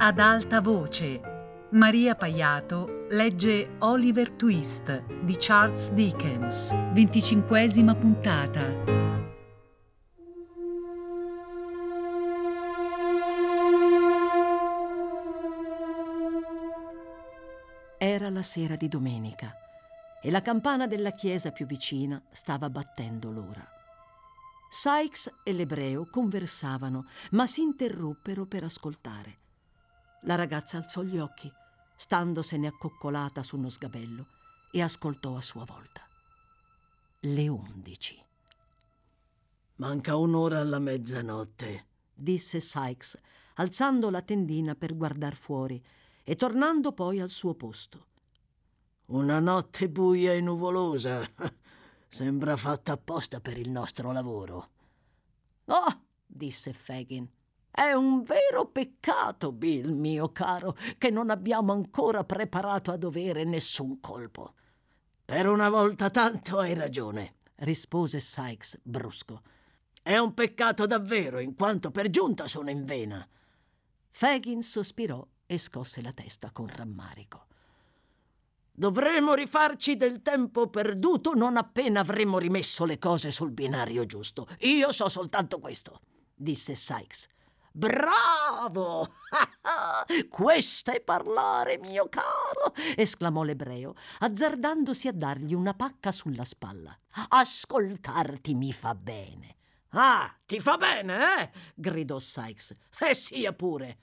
Ad 0.00 0.20
alta 0.20 0.60
voce. 0.60 1.20
Maria 1.70 2.14
Paiato 2.14 3.06
legge 3.10 3.74
Oliver 3.78 4.30
Twist 4.30 5.04
di 5.24 5.34
Charles 5.36 5.90
Dickens. 5.90 6.70
Venticinquesima 6.92 7.96
puntata. 7.96 8.62
Era 17.98 18.30
la 18.30 18.42
sera 18.44 18.76
di 18.76 18.86
domenica 18.86 19.52
e 20.22 20.30
la 20.30 20.42
campana 20.42 20.86
della 20.86 21.10
chiesa 21.10 21.50
più 21.50 21.66
vicina 21.66 22.22
stava 22.30 22.70
battendo 22.70 23.32
l'ora. 23.32 23.66
Sykes 24.70 25.40
e 25.42 25.52
l'ebreo 25.52 26.06
conversavano, 26.08 27.04
ma 27.32 27.48
si 27.48 27.62
interruppero 27.62 28.46
per 28.46 28.62
ascoltare. 28.62 29.46
La 30.22 30.34
ragazza 30.34 30.76
alzò 30.76 31.02
gli 31.02 31.18
occhi, 31.18 31.50
standosene 31.96 32.66
accoccolata 32.66 33.42
su 33.42 33.56
uno 33.56 33.68
sgabello, 33.68 34.26
e 34.70 34.82
ascoltò 34.82 35.36
a 35.36 35.42
sua 35.42 35.64
volta. 35.64 36.06
Le 37.20 37.48
undici. 37.48 38.20
Manca 39.76 40.16
un'ora 40.16 40.60
alla 40.60 40.78
mezzanotte, 40.78 41.86
disse 42.12 42.60
Sykes, 42.60 43.18
alzando 43.54 44.10
la 44.10 44.22
tendina 44.22 44.74
per 44.74 44.96
guardar 44.96 45.36
fuori 45.36 45.82
e 46.24 46.34
tornando 46.36 46.92
poi 46.92 47.20
al 47.20 47.30
suo 47.30 47.54
posto. 47.54 48.06
Una 49.06 49.40
notte 49.40 49.88
buia 49.88 50.32
e 50.32 50.40
nuvolosa. 50.40 51.26
Sembra 52.08 52.56
fatta 52.56 52.92
apposta 52.92 53.40
per 53.40 53.56
il 53.56 53.70
nostro 53.70 54.12
lavoro. 54.12 54.68
Oh, 55.66 56.02
disse 56.26 56.72
Fagin. 56.72 57.28
È 57.78 57.92
un 57.92 58.24
vero 58.24 58.66
peccato, 58.66 59.52
Bill, 59.52 59.92
mio 59.92 60.32
caro, 60.32 60.76
che 60.98 61.10
non 61.10 61.30
abbiamo 61.30 61.72
ancora 61.72 62.24
preparato 62.24 62.90
a 62.90 62.96
dovere 62.96 63.44
nessun 63.44 64.00
colpo. 64.00 64.54
Per 65.24 65.46
una 65.46 65.68
volta 65.68 66.10
tanto 66.10 66.58
hai 66.58 66.74
ragione, 66.74 67.36
rispose 67.58 68.18
Sykes 68.18 68.80
brusco. 68.82 69.42
È 70.02 70.18
un 70.18 70.34
peccato 70.34 70.86
davvero, 70.86 71.38
in 71.38 71.54
quanto 71.54 71.92
per 71.92 72.10
giunta 72.10 72.48
sono 72.48 72.68
in 72.68 72.84
vena. 72.84 73.24
Fagin 74.10 74.64
sospirò 74.64 75.24
e 75.46 75.56
scosse 75.56 76.02
la 76.02 76.12
testa 76.12 76.50
con 76.50 76.66
rammarico. 76.66 77.46
Dovremo 78.72 79.34
rifarci 79.34 79.96
del 79.96 80.20
tempo 80.22 80.68
perduto 80.68 81.32
non 81.34 81.56
appena 81.56 82.00
avremo 82.00 82.38
rimesso 82.38 82.84
le 82.84 82.98
cose 82.98 83.30
sul 83.30 83.52
binario 83.52 84.04
giusto. 84.04 84.48
Io 84.62 84.90
so 84.90 85.08
soltanto 85.08 85.60
questo, 85.60 86.00
disse 86.34 86.74
Sykes. 86.74 87.28
Bravo! 87.78 89.06
Questo 90.28 90.90
è 90.90 91.00
parlare, 91.00 91.78
mio 91.78 92.08
caro! 92.08 92.74
esclamò 92.96 93.44
l'ebreo, 93.44 93.94
azzardandosi 94.18 95.06
a 95.06 95.12
dargli 95.12 95.54
una 95.54 95.74
pacca 95.74 96.10
sulla 96.10 96.44
spalla. 96.44 96.98
Ascoltarti 97.28 98.54
mi 98.54 98.72
fa 98.72 98.96
bene. 98.96 99.54
Ah, 99.90 100.28
ti 100.44 100.58
fa 100.58 100.76
bene, 100.76 101.40
eh? 101.40 101.50
gridò 101.76 102.18
Sykes. 102.18 102.74
E 102.98 103.14
sia 103.14 103.52
pure. 103.52 103.98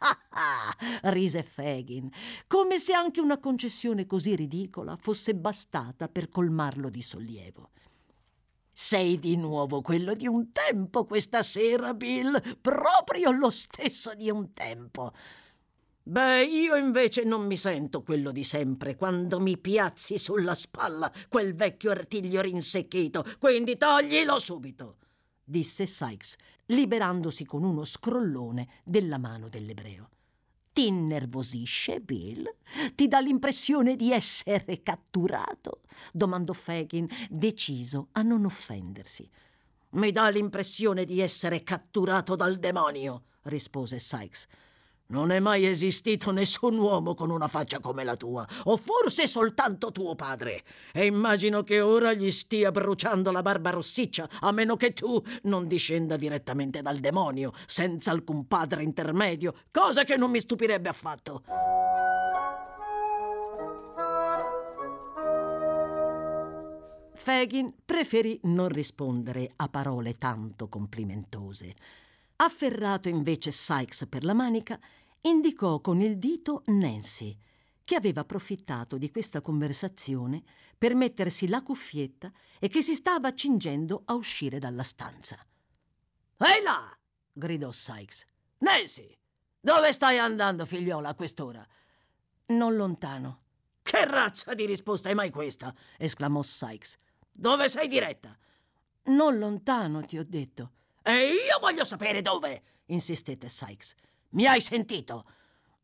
rise 1.12 1.42
Fagin, 1.42 2.08
come 2.46 2.78
se 2.78 2.94
anche 2.94 3.20
una 3.20 3.38
concessione 3.38 4.06
così 4.06 4.34
ridicola 4.34 4.96
fosse 4.96 5.34
bastata 5.34 6.08
per 6.08 6.30
colmarlo 6.30 6.88
di 6.88 7.02
sollievo. 7.02 7.68
Sei 8.76 9.20
di 9.20 9.36
nuovo 9.36 9.82
quello 9.82 10.14
di 10.14 10.26
un 10.26 10.50
tempo 10.50 11.04
questa 11.04 11.44
sera, 11.44 11.94
Bill, 11.94 12.58
proprio 12.60 13.30
lo 13.30 13.48
stesso 13.50 14.16
di 14.16 14.28
un 14.28 14.52
tempo. 14.52 15.12
Beh, 16.02 16.42
io 16.42 16.74
invece 16.74 17.22
non 17.22 17.46
mi 17.46 17.56
sento 17.56 18.02
quello 18.02 18.32
di 18.32 18.42
sempre 18.42 18.96
quando 18.96 19.38
mi 19.38 19.58
piazzi 19.58 20.18
sulla 20.18 20.56
spalla 20.56 21.12
quel 21.28 21.54
vecchio 21.54 21.92
artiglio 21.92 22.40
rinsecchito, 22.40 23.24
quindi 23.38 23.76
toglilo 23.76 24.40
subito, 24.40 24.96
disse 25.44 25.86
Sykes, 25.86 26.34
liberandosi 26.66 27.44
con 27.44 27.62
uno 27.62 27.84
scrollone 27.84 28.80
della 28.82 29.18
mano 29.18 29.48
dell'ebreo. 29.48 30.08
Ti 30.74 30.88
innervosisce, 30.88 32.00
Bill? 32.00 32.52
Ti 32.96 33.06
dà 33.06 33.20
l'impressione 33.20 33.94
di 33.94 34.10
essere 34.10 34.82
catturato? 34.82 35.82
domandò 36.12 36.52
Fagin, 36.52 37.06
deciso 37.30 38.08
a 38.10 38.22
non 38.22 38.44
offendersi. 38.44 39.30
Mi 39.90 40.10
dà 40.10 40.28
l'impressione 40.30 41.04
di 41.04 41.20
essere 41.20 41.62
catturato 41.62 42.34
dal 42.34 42.56
demonio, 42.56 43.26
rispose 43.42 44.00
Sykes. 44.00 44.48
Non 45.06 45.30
è 45.30 45.38
mai 45.38 45.66
esistito 45.66 46.30
nessun 46.30 46.78
uomo 46.78 47.14
con 47.14 47.28
una 47.28 47.46
faccia 47.46 47.78
come 47.78 48.04
la 48.04 48.16
tua, 48.16 48.46
o 48.64 48.78
forse 48.78 49.26
soltanto 49.26 49.92
tuo 49.92 50.14
padre. 50.14 50.64
E 50.92 51.04
immagino 51.04 51.62
che 51.62 51.82
ora 51.82 52.14
gli 52.14 52.30
stia 52.30 52.70
bruciando 52.70 53.30
la 53.30 53.42
barba 53.42 53.68
rossiccia, 53.68 54.26
a 54.40 54.50
meno 54.50 54.76
che 54.76 54.94
tu 54.94 55.22
non 55.42 55.66
discenda 55.66 56.16
direttamente 56.16 56.80
dal 56.80 57.00
demonio, 57.00 57.52
senza 57.66 58.12
alcun 58.12 58.48
padre 58.48 58.82
intermedio, 58.82 59.54
cosa 59.70 60.04
che 60.04 60.16
non 60.16 60.30
mi 60.30 60.40
stupirebbe 60.40 60.88
affatto. 60.88 61.42
Fagin 67.14 67.74
preferì 67.84 68.38
non 68.44 68.68
rispondere 68.68 69.52
a 69.56 69.68
parole 69.68 70.16
tanto 70.16 70.68
complimentose. 70.68 71.74
Afferrato 72.36 73.08
invece 73.08 73.52
Sykes 73.52 74.06
per 74.08 74.24
la 74.24 74.34
manica, 74.34 74.78
indicò 75.20 75.80
con 75.80 76.00
il 76.00 76.18
dito 76.18 76.62
Nancy, 76.66 77.38
che 77.84 77.94
aveva 77.94 78.22
approfittato 78.22 78.98
di 78.98 79.10
questa 79.10 79.40
conversazione 79.40 80.42
per 80.76 80.94
mettersi 80.96 81.46
la 81.46 81.62
cuffietta 81.62 82.32
e 82.58 82.68
che 82.68 82.82
si 82.82 82.94
stava 82.94 83.28
accingendo 83.28 84.02
a 84.06 84.14
uscire 84.14 84.58
dalla 84.58 84.82
stanza. 84.82 85.38
Ehi 86.38 86.62
là! 86.62 86.96
gridò 87.32 87.70
Sykes. 87.70 88.24
Nancy, 88.58 89.16
dove 89.60 89.92
stai 89.92 90.18
andando, 90.18 90.66
figliola, 90.66 91.10
a 91.10 91.14
quest'ora? 91.14 91.64
Non 92.46 92.74
lontano. 92.74 93.42
Che 93.80 94.04
razza 94.06 94.54
di 94.54 94.66
risposta 94.66 95.08
è 95.08 95.14
mai 95.14 95.30
questa? 95.30 95.72
esclamò 95.98 96.42
Sykes. 96.42 96.96
Dove 97.30 97.68
sei 97.68 97.86
diretta? 97.86 98.36
Non 99.04 99.38
lontano, 99.38 100.00
ti 100.00 100.18
ho 100.18 100.24
detto. 100.24 100.72
E 101.06 101.12
io 101.12 101.58
voglio 101.60 101.84
sapere 101.84 102.22
dove, 102.22 102.62
insistette 102.86 103.50
Sykes. 103.50 103.94
Mi 104.30 104.46
hai 104.46 104.62
sentito? 104.62 105.26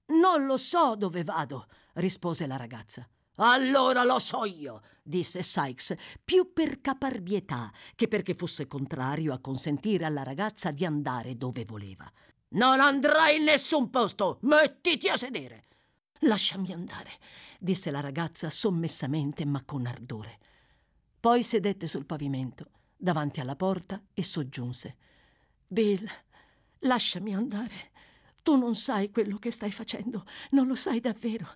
Non 0.07 0.47
lo 0.47 0.57
so 0.57 0.97
dove 0.97 1.25
vado, 1.25 1.67
rispose 1.95 2.47
la 2.47 2.57
ragazza. 2.57 3.07
Allora 3.35 4.03
lo 4.03 4.19
so 4.19 4.47
io, 4.47 4.81
disse 5.03 5.43
Sykes, 5.43 5.95
più 6.25 6.55
per 6.55 6.81
caparbietà 6.81 7.71
che 7.95 8.09
perché 8.09 8.33
fosse 8.33 8.67
contrario 8.67 9.35
a 9.35 9.41
consentire 9.41 10.07
alla 10.07 10.23
ragazza 10.23 10.71
di 10.71 10.87
andare 10.87 11.37
dove 11.37 11.67
voleva. 11.67 12.11
Non 12.53 12.81
andrai 12.81 13.37
in 13.37 13.45
nessun 13.45 13.91
posto, 13.91 14.39
mettiti 14.45 15.11
a 15.11 15.19
sedere. 15.19 15.65
Lasciami 16.21 16.73
andare, 16.73 17.11
disse 17.59 17.91
la 17.91 18.01
ragazza 18.01 18.49
sommessamente 18.49 19.45
ma 19.45 19.63
con 19.67 19.85
ardore. 19.85 20.39
Poi 21.21 21.43
sedette 21.43 21.87
sul 21.87 22.07
pavimento, 22.07 22.71
davanti 22.97 23.41
alla 23.41 23.55
porta, 23.55 24.03
e 24.15 24.23
soggiunse. 24.23 24.97
Bill, 25.73 26.05
lasciami 26.81 27.33
andare. 27.33 27.93
Tu 28.43 28.57
non 28.57 28.75
sai 28.75 29.13
quello 29.13 29.39
che 29.39 29.53
stai 29.53 29.71
facendo, 29.71 30.25
non 30.51 30.67
lo 30.67 30.75
sai 30.75 30.99
davvero. 30.99 31.47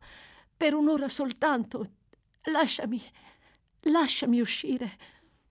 Per 0.57 0.73
un'ora 0.73 1.09
soltanto. 1.09 1.91
Lasciami, 2.43 3.03
lasciami 3.81 4.41
uscire. 4.41 4.97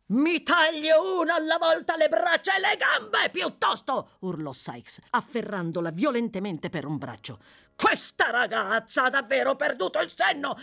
Mi 0.05 0.43
taglio 0.43 1.19
una 1.19 1.35
alla 1.35 1.57
volta 1.57 1.97
le 1.97 2.07
braccia 2.07 2.55
e 2.55 2.59
le 2.61 2.77
gambe, 2.77 3.29
piuttosto! 3.31 4.11
urlò 4.19 4.53
Sykes, 4.53 4.99
afferrandola 5.09 5.91
violentemente 5.91 6.69
per 6.69 6.85
un 6.85 6.97
braccio. 6.97 7.39
Questa 7.75 8.29
ragazza 8.29 9.05
ha 9.05 9.09
davvero 9.09 9.55
perduto 9.55 9.99
il 9.99 10.11
senno! 10.15 10.57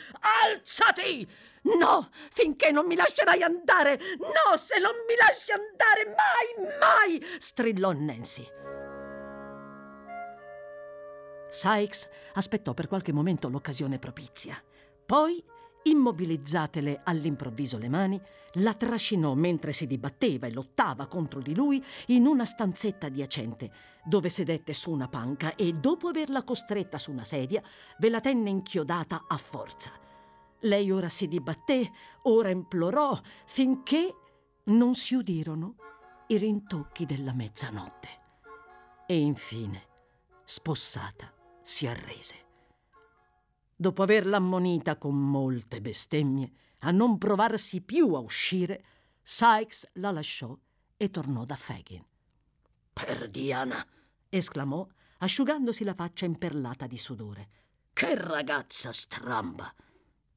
Alzati! 0.45 1.29
No, 1.63 2.11
finché 2.33 2.71
non 2.71 2.87
mi 2.87 2.97
lascerai 2.97 3.43
andare! 3.43 3.99
No, 4.19 4.57
se 4.57 4.79
non 4.79 4.93
mi 5.07 5.15
lasci 5.17 5.53
andare 5.53 6.07
mai, 6.07 6.79
mai! 6.79 7.27
strillò 7.39 7.93
Nancy. 7.93 8.47
Sykes 11.51 12.09
aspettò 12.35 12.73
per 12.75 12.87
qualche 12.87 13.13
momento 13.13 13.49
l'occasione 13.49 13.99
propizia. 13.99 14.63
Poi, 15.05 15.45
immobilizzatele 15.85 17.01
all'improvviso 17.05 17.79
le 17.79 17.89
mani, 17.89 18.21
la 18.55 18.75
trascinò 18.75 19.35
mentre 19.35 19.73
si 19.73 19.87
dibatteva 19.87 20.47
e 20.47 20.53
lottava 20.53 21.07
contro 21.07 21.41
di 21.41 21.55
lui 21.55 21.83
in 22.07 22.27
una 22.27 22.45
stanzetta 22.45 23.07
adiacente, 23.07 23.71
dove 24.05 24.29
sedette 24.29 24.73
su 24.73 24.91
una 24.91 25.09
panca 25.09 25.55
e, 25.55 25.73
dopo 25.73 26.09
averla 26.09 26.43
costretta 26.43 26.99
su 26.99 27.11
una 27.11 27.25
sedia, 27.25 27.63
ve 27.99 28.09
la 28.09 28.21
tenne 28.21 28.51
inchiodata 28.51 29.25
a 29.29 29.37
forza. 29.37 29.91
Lei 30.61 30.91
ora 30.91 31.09
si 31.09 31.27
dibatté, 31.29 31.91
ora 32.23 32.51
implorò, 32.51 33.19
finché 33.47 34.15
non 34.65 34.95
si 34.95 35.15
udirono 35.15 35.77
i 36.27 36.37
rintocchi 36.37 37.07
della 37.07 37.33
mezzanotte. 37.33 38.09
E 39.07 39.19
infine, 39.19 39.83
spossata, 40.45 41.33
si 41.63 41.87
arrese. 41.87 42.50
Dopo 43.81 44.03
averla 44.03 44.37
ammonita 44.37 44.99
con 44.99 45.17
molte 45.17 45.81
bestemmie 45.81 46.51
a 46.81 46.91
non 46.91 47.17
provarsi 47.17 47.81
più 47.81 48.13
a 48.13 48.19
uscire, 48.19 48.85
Sykes 49.23 49.93
la 49.95 50.11
lasciò 50.11 50.55
e 50.99 51.11
tornò 51.11 51.47
da 51.47 51.57
Fagin. 51.57 52.05
Per 52.93 53.31
Diana! 53.31 53.83
esclamò, 54.29 54.87
asciugandosi 55.21 55.85
la 55.85 55.95
faccia 55.95 56.27
imperlata 56.27 56.87
di 56.87 56.99
sudore. 56.99 57.49
Che 57.95 58.15
ragazza 58.17 58.93
stramba! 58.93 59.75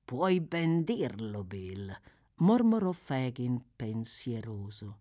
Puoi 0.06 0.40
ben 0.40 0.86
dirlo, 0.86 1.44
Bill, 1.44 1.94
mormorò 2.36 2.94
Fagin 2.94 3.62
pensieroso. 3.76 5.00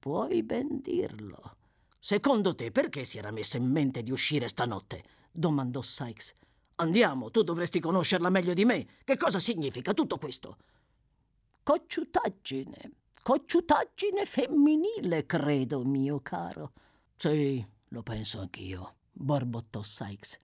Puoi 0.00 0.42
ben 0.42 0.80
dirlo. 0.80 1.56
Secondo 2.00 2.56
te 2.56 2.72
perché 2.72 3.04
si 3.04 3.18
era 3.18 3.30
messa 3.30 3.56
in 3.56 3.70
mente 3.70 4.02
di 4.02 4.10
uscire 4.10 4.48
stanotte? 4.48 5.04
domandò 5.30 5.80
Sykes. 5.80 6.34
Andiamo, 6.80 7.30
tu 7.30 7.42
dovresti 7.42 7.80
conoscerla 7.80 8.30
meglio 8.30 8.54
di 8.54 8.64
me. 8.64 8.86
Che 9.02 9.16
cosa 9.16 9.40
significa 9.40 9.92
tutto 9.94 10.16
questo? 10.16 10.58
Cocciutaggine, 11.64 12.92
cocciutaggine 13.20 14.24
femminile, 14.24 15.26
credo, 15.26 15.84
mio 15.84 16.20
caro. 16.20 16.72
Sì, 17.16 17.66
lo 17.88 18.02
penso 18.04 18.38
anch'io, 18.38 18.94
borbottò 19.10 19.82
Sykes. 19.82 20.36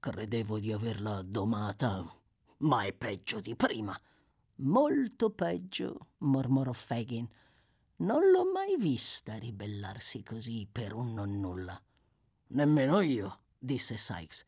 Credevo 0.00 0.58
di 0.58 0.72
averla 0.72 1.22
domata, 1.22 2.04
ma 2.58 2.82
è 2.82 2.92
peggio 2.92 3.40
di 3.40 3.54
prima. 3.54 3.96
Molto 4.56 5.30
peggio, 5.30 6.08
mormorò 6.18 6.72
Fagin. 6.72 7.28
Non 7.98 8.28
l'ho 8.28 8.50
mai 8.50 8.76
vista 8.76 9.36
ribellarsi 9.36 10.24
così 10.24 10.66
per 10.70 10.94
un 10.94 11.12
nonnulla. 11.12 11.80
Nemmeno 12.48 13.00
io, 13.00 13.42
disse 13.56 13.96
Sykes. 13.96 14.44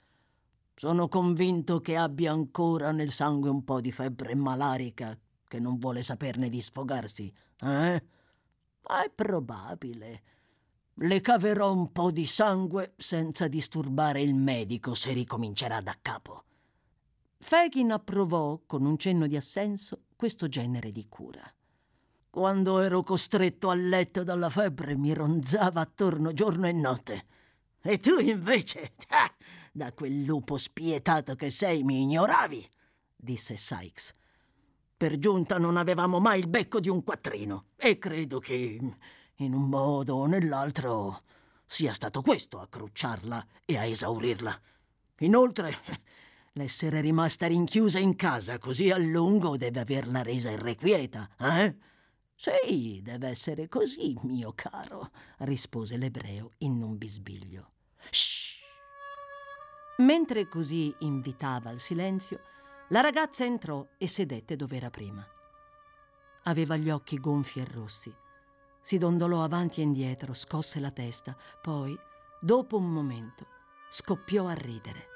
Sono 0.75 1.09
convinto 1.09 1.81
che 1.81 1.97
abbia 1.97 2.33
ancora 2.33 2.93
nel 2.93 3.11
sangue 3.11 3.51
un 3.51 3.65
po' 3.65 3.81
di 3.81 3.93
febbre 3.93 4.35
malarica 4.35 5.17
che 5.47 5.61
non 5.61 5.79
vuole 5.79 6.03
saperne 6.03 6.49
di 6.49 6.61
sfogarsi, 6.61 7.33
eh? 7.61 8.05
Ma 8.89 9.05
è 9.05 9.11
probabile. 9.15 10.23
Le 10.95 11.21
caverò 11.21 11.73
un 11.73 11.93
po' 11.93 12.11
di 12.11 12.27
sangue 12.27 12.95
senza 12.97 13.49
disturbare 13.49 14.21
il 14.21 14.35
medico 14.35 14.95
se 14.95 15.13
ricomincerà 15.13 15.81
da 15.81 15.97
capo. 16.01 16.45
Fagin 17.39 17.93
approvò, 17.93 18.61
con 18.67 18.85
un 18.85 18.97
cenno 18.99 19.27
di 19.27 19.37
assenso, 19.37 20.05
questo 20.17 20.49
genere 20.49 20.93
di 20.93 21.07
cura. 21.09 21.43
Quando 22.31 22.81
ero 22.81 23.03
costretto 23.03 23.69
a 23.69 23.75
letto 23.75 24.23
dalla 24.23 24.49
febbre 24.49 24.97
mi 24.97 25.13
ronzava 25.13 25.81
attorno 25.81 26.33
giorno 26.33 26.67
e 26.67 26.73
notte. 26.73 27.27
E 27.83 27.99
tu 27.99 28.19
invece, 28.21 28.93
ah, 29.11 29.31
da 29.73 29.93
quel 29.95 30.23
lupo 30.23 30.59
spietato 30.59 31.35
che 31.35 31.51
sei, 31.51 31.83
mi 31.83 32.03
ignoravi, 32.03 32.69
disse 33.17 33.57
Sykes. 33.57 34.15
Per 34.97 35.19
giunta 35.19 35.59
non 35.59 35.77
avevamo 35.77 36.21
mai 36.21 36.39
il 36.39 36.49
becco 36.49 36.79
di 36.79 36.91
un 36.91 37.03
quattrino 37.03 37.69
e 37.77 37.99
credo 37.99 38.39
che, 38.39 38.79
in 39.37 39.55
un 39.55 39.69
modo 39.69 40.17
o 40.17 40.27
nell'altro, 40.27 41.23
sia 41.67 41.95
stato 41.95 42.21
questo 42.21 42.61
a 42.61 42.69
crucciarla 42.69 43.45
e 43.65 43.79
a 43.79 43.85
esaurirla. 43.85 44.61
Inoltre, 45.21 45.75
l'essere 46.53 47.01
rimasta 47.01 47.47
rinchiusa 47.47 47.99
in 47.99 48.15
casa 48.15 48.59
così 48.59 48.91
a 48.91 48.99
lungo 48.99 49.57
deve 49.57 49.81
averla 49.81 50.23
resa 50.23 50.51
irrequieta, 50.51 51.31
eh? 51.39 51.77
Sì, 52.35 53.01
deve 53.03 53.29
essere 53.29 53.69
così, 53.69 54.19
mio 54.23 54.53
caro, 54.55 55.11
rispose 55.39 55.97
l'ebreo 55.97 56.51
in 56.59 56.83
un 56.83 56.99
bisbiglio. 56.99 57.71
Shh! 58.11 58.62
Mentre 59.99 60.49
così 60.49 60.95
invitava 61.01 61.71
al 61.71 61.79
silenzio, 61.79 62.41
la 62.89 63.01
ragazza 63.01 63.45
entrò 63.45 63.87
e 63.99 64.07
sedette 64.09 64.57
dove 64.57 64.77
era 64.77 64.91
prima. 64.91 65.27
Aveva 66.45 66.77
gli 66.77 66.91
occhi 66.91 67.21
gonfi 67.21 67.61
e 67.61 67.65
rossi. 67.65 68.15
Si 68.81 68.99
dondolò 68.99 69.45
avanti 69.45 69.81
e 69.81 69.85
indietro, 69.85 70.35
scosse 70.35 70.81
la 70.81 70.91
testa, 70.91 71.37
poi, 71.61 71.97
dopo 72.41 72.79
un 72.79 72.91
momento, 72.91 73.47
scoppiò 73.91 74.47
a 74.47 74.55
ridere. 74.55 75.09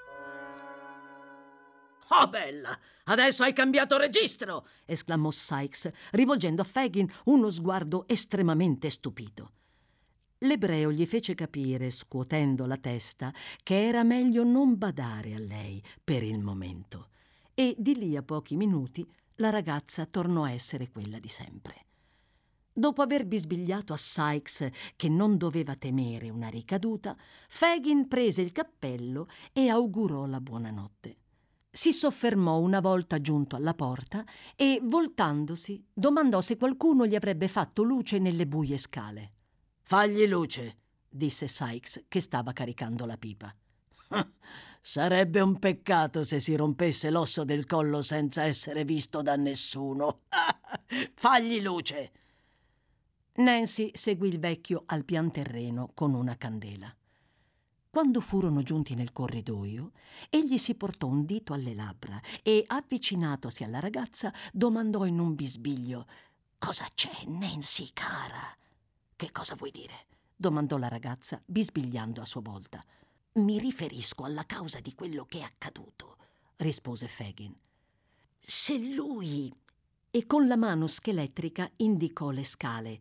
Oh, 2.09 2.29
bella! 2.29 2.79
Adesso 3.05 3.43
hai 3.43 3.53
cambiato 3.53 3.97
registro! 3.97 4.69
esclamò 4.85 5.31
Sykes, 5.31 5.91
rivolgendo 6.13 6.63
a 6.63 6.65
Fagin 6.65 7.11
uno 7.25 7.51
sguardo 7.51 8.07
estremamente 8.07 8.91
stupito. 8.91 9.51
L'ebreo 10.41 10.93
gli 10.93 11.07
fece 11.07 11.35
capire, 11.35 11.91
scuotendo 11.91 12.67
la 12.67 12.77
testa, 12.77 13.33
che 13.63 13.87
era 13.87 14.03
meglio 14.03 14.45
non 14.45 14.77
badare 14.77 15.35
a 15.35 15.39
lei 15.39 15.83
per 16.05 16.23
il 16.23 16.39
momento. 16.41 17.09
E 17.55 17.75
di 17.79 17.97
lì 17.97 18.17
a 18.17 18.23
pochi 18.23 18.57
minuti 18.57 19.09
la 19.37 19.49
ragazza 19.49 20.05
tornò 20.05 20.45
a 20.45 20.51
essere 20.51 20.91
quella 20.91 21.19
di 21.19 21.29
sempre. 21.29 21.85
Dopo 22.71 23.01
aver 23.01 23.25
bisbigliato 23.25 23.95
a 23.95 23.97
Sykes 23.97 24.69
che 24.97 25.09
non 25.09 25.39
doveva 25.39 25.75
temere 25.77 26.29
una 26.29 26.49
ricaduta, 26.49 27.17
Fagin 27.49 28.07
prese 28.07 28.43
il 28.43 28.53
cappello 28.53 29.29
e 29.55 29.71
augurò 29.71 30.27
la 30.27 30.43
buonanotte. 30.43 31.17
Si 31.71 31.95
soffermò 31.95 32.59
una 32.59 32.81
volta 32.81 33.19
giunto 33.23 33.57
alla 33.57 33.73
porta 33.73 34.23
e, 34.55 34.81
voltandosi, 34.83 35.83
domandò 35.93 36.43
se 36.43 36.59
qualcuno 36.59 37.07
gli 37.07 37.15
avrebbe 37.15 37.49
fatto 37.49 37.83
luce 37.83 38.19
nelle 38.19 38.47
buie 38.47 38.77
scale. 38.77 39.36
Fagli 39.89 40.27
luce, 40.27 40.79
disse 41.09 41.47
Sykes, 41.47 42.07
che 42.09 42.19
stava 42.19 42.53
caricando 42.53 43.07
la 43.07 43.17
pipa. 43.17 43.55
Sarebbe 44.83 45.39
un 45.39 45.61
peccato 45.61 46.25
se 46.25 46.41
si 46.41 46.57
rompesse 46.57 47.09
l'osso 47.09 47.45
del 47.45 47.67
collo 47.67 48.03
senza 48.03 48.43
essere 48.43 48.85
visto 48.85 49.23
da 49.23 49.37
nessuno. 49.37 50.23
Fagli 51.15 51.61
luce. 51.61 52.11
Nancy 53.35 53.93
seguì 53.95 54.27
il 54.27 54.41
vecchio 54.41 54.83
al 54.87 55.05
pian 55.05 55.31
terreno 55.31 55.93
con 55.95 56.15
una 56.15 56.37
candela. 56.37 56.93
Quando 57.89 58.21
furono 58.21 58.65
giunti 58.65 58.97
nel 58.97 59.13
corridoio, 59.13 59.93
egli 60.31 60.59
si 60.59 60.75
portò 60.75 61.07
un 61.07 61.25
dito 61.25 61.53
alle 61.53 61.75
labbra 61.75 62.21
e, 62.43 62.65
avvicinatosi 62.67 63.63
alla 63.63 63.79
ragazza, 63.79 64.33
domandò 64.53 65.07
in 65.07 65.21
un 65.21 65.37
bisbiglio: 65.37 66.09
Cosa 66.59 66.89
c'è, 66.93 67.25
Nancy, 67.27 67.91
cara? 67.93 68.53
Che 69.17 69.33
cosa 69.33 69.55
vuoi 69.55 69.71
dire? 69.71 70.09
domandò 70.37 70.77
la 70.77 70.89
ragazza, 70.89 71.41
bisbigliando 71.47 72.21
a 72.21 72.27
sua 72.27 72.43
volta. 72.43 72.85
Mi 73.37 73.59
riferisco 73.59 74.25
alla 74.25 74.45
causa 74.45 74.81
di 74.81 74.95
quello 74.95 75.25
che 75.25 75.39
è 75.39 75.43
accaduto, 75.43 76.19
rispose 76.57 77.09
Fagin. 77.09 77.57
Se 78.39 78.79
lui. 78.79 79.51
e 80.11 80.27
con 80.27 80.47
la 80.47 80.57
mano 80.57 80.87
scheletrica 80.87 81.71
indicò 81.77 82.31
le 82.31 82.45
scale. 82.45 83.01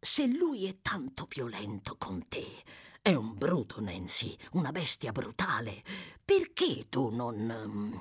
Se 0.00 0.26
lui 0.26 0.64
è 0.64 0.78
tanto 0.80 1.26
violento 1.28 1.96
con 1.98 2.26
te, 2.28 2.46
è 3.02 3.14
un 3.14 3.34
bruto, 3.34 3.80
Nancy, 3.80 4.34
una 4.52 4.72
bestia 4.72 5.12
brutale. 5.12 5.82
Perché 6.24 6.88
tu 6.88 7.10
non. 7.10 7.98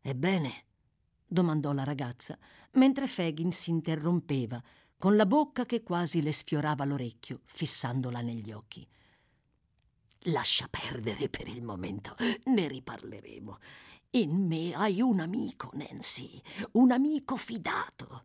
Ebbene? 0.00 0.64
domandò 1.26 1.72
la 1.72 1.84
ragazza, 1.84 2.38
mentre 2.72 3.06
Fagin 3.06 3.52
si 3.52 3.68
interrompeva 3.70 4.62
con 4.98 5.14
la 5.14 5.26
bocca 5.26 5.64
che 5.64 5.84
quasi 5.84 6.20
le 6.22 6.32
sfiorava 6.32 6.84
l'orecchio, 6.84 7.40
fissandola 7.44 8.20
negli 8.20 8.50
occhi. 8.50 8.86
Lascia 10.22 10.66
perdere 10.68 11.28
per 11.28 11.46
il 11.46 11.62
momento, 11.62 12.16
ne 12.46 12.66
riparleremo. 12.66 13.58
In 14.10 14.46
me 14.46 14.72
hai 14.74 15.00
un 15.00 15.20
amico, 15.20 15.70
Nancy, 15.74 16.42
un 16.72 16.90
amico 16.90 17.36
fidato. 17.36 18.24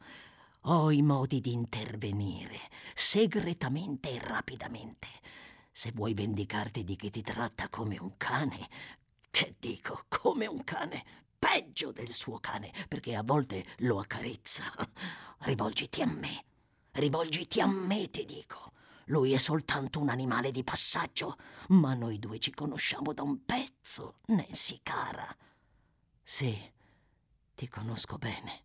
Ho 0.62 0.90
i 0.90 1.04
modi 1.04 1.42
di 1.42 1.54
intervenire, 1.54 2.58
segretamente 2.96 4.10
e 4.10 4.20
rapidamente. 4.20 5.10
Se 5.72 5.92
vuoi 5.92 6.16
vendicarti 6.16 6.84
di 6.84 6.96
chi 6.96 7.12
ti 7.12 7.22
tratta 7.22 7.70
come 7.70 8.00
un 8.00 8.18
cane, 8.18 8.68
che 9.30 9.56
dico, 9.60 10.06
come 10.08 10.48
un 10.48 10.64
cane, 10.64 11.04
peggio 11.38 11.92
del 11.92 12.14
suo 12.14 12.40
cane, 12.40 12.72
perché 12.88 13.16
a 13.16 13.24
volte 13.24 13.64
lo 13.80 14.00
accarezza, 14.00 14.64
rivolgiti 15.40 16.02
a 16.02 16.08
me. 16.08 16.46
Rivolgiti 16.94 17.60
a 17.60 17.66
me, 17.66 18.10
ti 18.12 18.24
dico. 18.24 18.72
Lui 19.06 19.34
è 19.34 19.38
soltanto 19.38 20.00
un 20.00 20.10
animale 20.10 20.52
di 20.52 20.64
passaggio, 20.64 21.38
ma 21.70 21.96
noi 21.96 22.20
due 22.20 22.38
ci 22.38 22.52
conosciamo 22.52 23.14
da 23.14 23.24
un 23.24 23.44
pezzo, 23.44 24.20
Nancy 24.28 24.80
cara. 24.84 25.36
Sì, 26.22 26.56
ti 27.56 27.68
conosco 27.68 28.18
bene, 28.18 28.62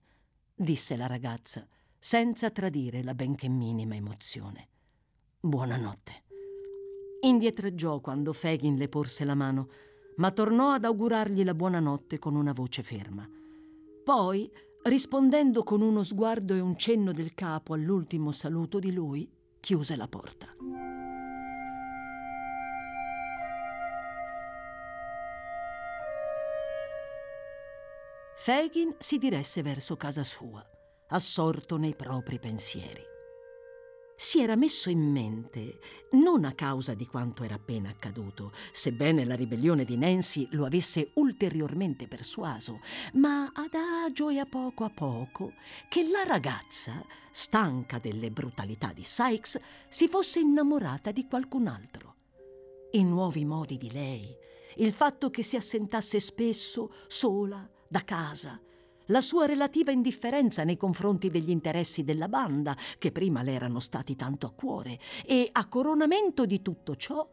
disse 0.55 0.95
la 0.97 1.07
ragazza, 1.07 1.67
senza 1.99 2.51
tradire 2.51 3.03
la 3.03 3.15
benché 3.15 3.49
minima 3.49 3.95
emozione. 3.95 4.69
Buonanotte. 5.41 6.25
Indietreggiò 7.23 7.99
quando 8.01 8.35
Fagin 8.35 8.77
le 8.77 8.89
porse 8.89 9.25
la 9.25 9.35
mano, 9.35 9.71
ma 10.17 10.31
tornò 10.33 10.73
ad 10.73 10.85
augurargli 10.85 11.43
la 11.45 11.55
buonanotte 11.55 12.19
con 12.19 12.35
una 12.37 12.53
voce 12.53 12.83
ferma. 12.83 13.27
Poi 14.05 14.53
rispondendo 14.89 15.63
con 15.63 15.83
uno 15.83 16.03
sguardo 16.03 16.55
e 16.55 16.61
un 16.61 16.77
cenno 16.77 17.13
del 17.13 17.35
capo 17.35 17.75
all'ultimo 17.75 18.33
saluto 18.33 18.79
di 18.79 18.93
lui, 18.93 19.31
chiuse 19.61 19.97
la 19.97 20.09
porta. 20.09 20.47
Fagin 28.35 28.95
si 28.99 29.19
diresse 29.19 29.63
verso 29.63 29.97
casa 29.97 30.25
sua, 30.25 30.65
assorto 31.09 31.77
nei 31.77 31.95
propri 31.95 32.39
pensieri. 32.39 33.18
Si 34.21 34.41
era 34.41 34.57
messo 34.57 34.91
in 34.91 35.13
mente, 35.13 35.79
non 36.15 36.45
a 36.45 36.53
causa 36.53 36.93
di 36.93 37.07
quanto 37.07 37.45
era 37.45 37.55
appena 37.55 37.89
accaduto, 37.89 38.53
sebbene 38.73 39.25
la 39.25 39.37
ribellione 39.37 39.85
di 39.85 39.97
Nancy 39.97 40.49
lo 40.51 40.65
avesse 40.65 41.13
ulteriormente 41.15 42.09
persuaso, 42.09 42.81
ma 43.13 43.53
adagio 43.55 44.29
e 44.29 44.41
a 44.41 44.45
poco 44.45 44.83
a 44.83 44.91
poco, 44.91 45.53
che 45.89 46.03
la 46.11 46.25
ragazza, 46.25 47.01
stanca 47.31 48.01
delle 48.01 48.33
brutalità 48.33 48.93
di 48.93 49.05
Sykes, 49.05 49.61
si 49.89 50.09
fosse 50.09 50.41
innamorata 50.41 51.13
di 51.13 51.25
qualcun 51.29 51.69
altro. 51.69 52.17
I 52.91 53.05
nuovi 53.05 53.45
modi 53.45 53.77
di 53.77 53.93
lei, 53.93 54.35
il 54.79 54.91
fatto 54.91 55.31
che 55.31 55.45
si 55.45 55.55
assentasse 55.55 56.19
spesso, 56.19 56.93
sola, 57.07 57.71
da 57.87 58.03
casa, 58.03 58.61
la 59.09 59.21
sua 59.21 59.47
relativa 59.47 59.93
indifferenza 59.93 60.65
nei 60.65 60.77
confronti 60.77 61.31
degli 61.31 61.51
interessi 61.51 62.05
della 62.05 62.29
banda, 62.29 62.77
che 62.99 63.13
prima 63.13 63.43
le 63.43 63.53
erano 63.53 63.81
stati 63.81 64.17
tanto 64.17 64.47
a 64.47 64.53
cuore, 64.53 64.99
e 65.25 65.49
a 65.53 65.67
coronamento 65.67 66.47
di 66.47 66.63
tutto 66.63 66.97
ciò, 66.97 67.27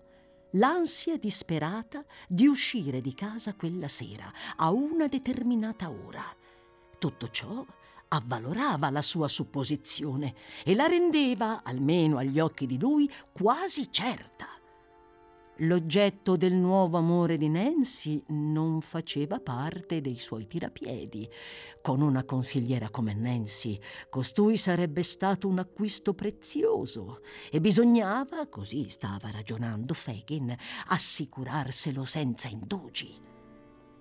l'ansia 0.51 1.17
disperata 1.17 2.03
di 2.27 2.47
uscire 2.47 3.01
di 3.01 3.13
casa 3.13 3.53
quella 3.53 3.87
sera, 3.87 4.31
a 4.57 4.71
una 4.71 5.07
determinata 5.07 5.89
ora. 5.89 6.23
Tutto 6.97 7.29
ciò 7.29 7.65
avvalorava 8.07 8.89
la 8.89 9.01
sua 9.01 9.27
supposizione 9.27 10.33
e 10.63 10.75
la 10.75 10.85
rendeva, 10.85 11.63
almeno 11.63 12.17
agli 12.17 12.39
occhi 12.39 12.65
di 12.65 12.79
lui, 12.79 13.11
quasi 13.31 13.91
certa. 13.91 14.47
L'oggetto 15.59 16.35
del 16.35 16.53
nuovo 16.53 16.97
amore 16.97 17.37
di 17.37 17.47
Nancy 17.47 18.21
non 18.27 18.81
faceva 18.81 19.39
parte 19.39 20.01
dei 20.01 20.19
suoi 20.19 20.47
tirapiedi. 20.47 21.29
Con 21.81 22.01
una 22.01 22.25
consigliera 22.25 22.89
come 22.89 23.13
Nancy, 23.13 23.79
costui 24.09 24.57
sarebbe 24.57 25.01
stato 25.01 25.47
un 25.47 25.59
acquisto 25.59 26.13
prezioso 26.13 27.21
e 27.49 27.61
bisognava, 27.61 28.47
così 28.47 28.89
stava 28.89 29.31
ragionando 29.31 29.93
Fagin, 29.93 30.53
assicurarselo 30.87 32.03
senza 32.03 32.49
indugi. 32.49 33.17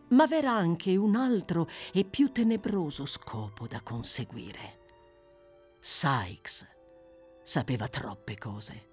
Ma 0.09 0.27
v'era 0.27 0.51
anche 0.51 0.97
un 0.97 1.15
altro 1.15 1.69
e 1.93 2.05
più 2.05 2.33
tenebroso 2.33 3.07
scopo 3.07 3.69
da 3.69 3.81
conseguire. 3.81 4.81
Sykes 5.79 6.67
sapeva 7.45 7.87
troppe 7.87 8.37
cose 8.37 8.93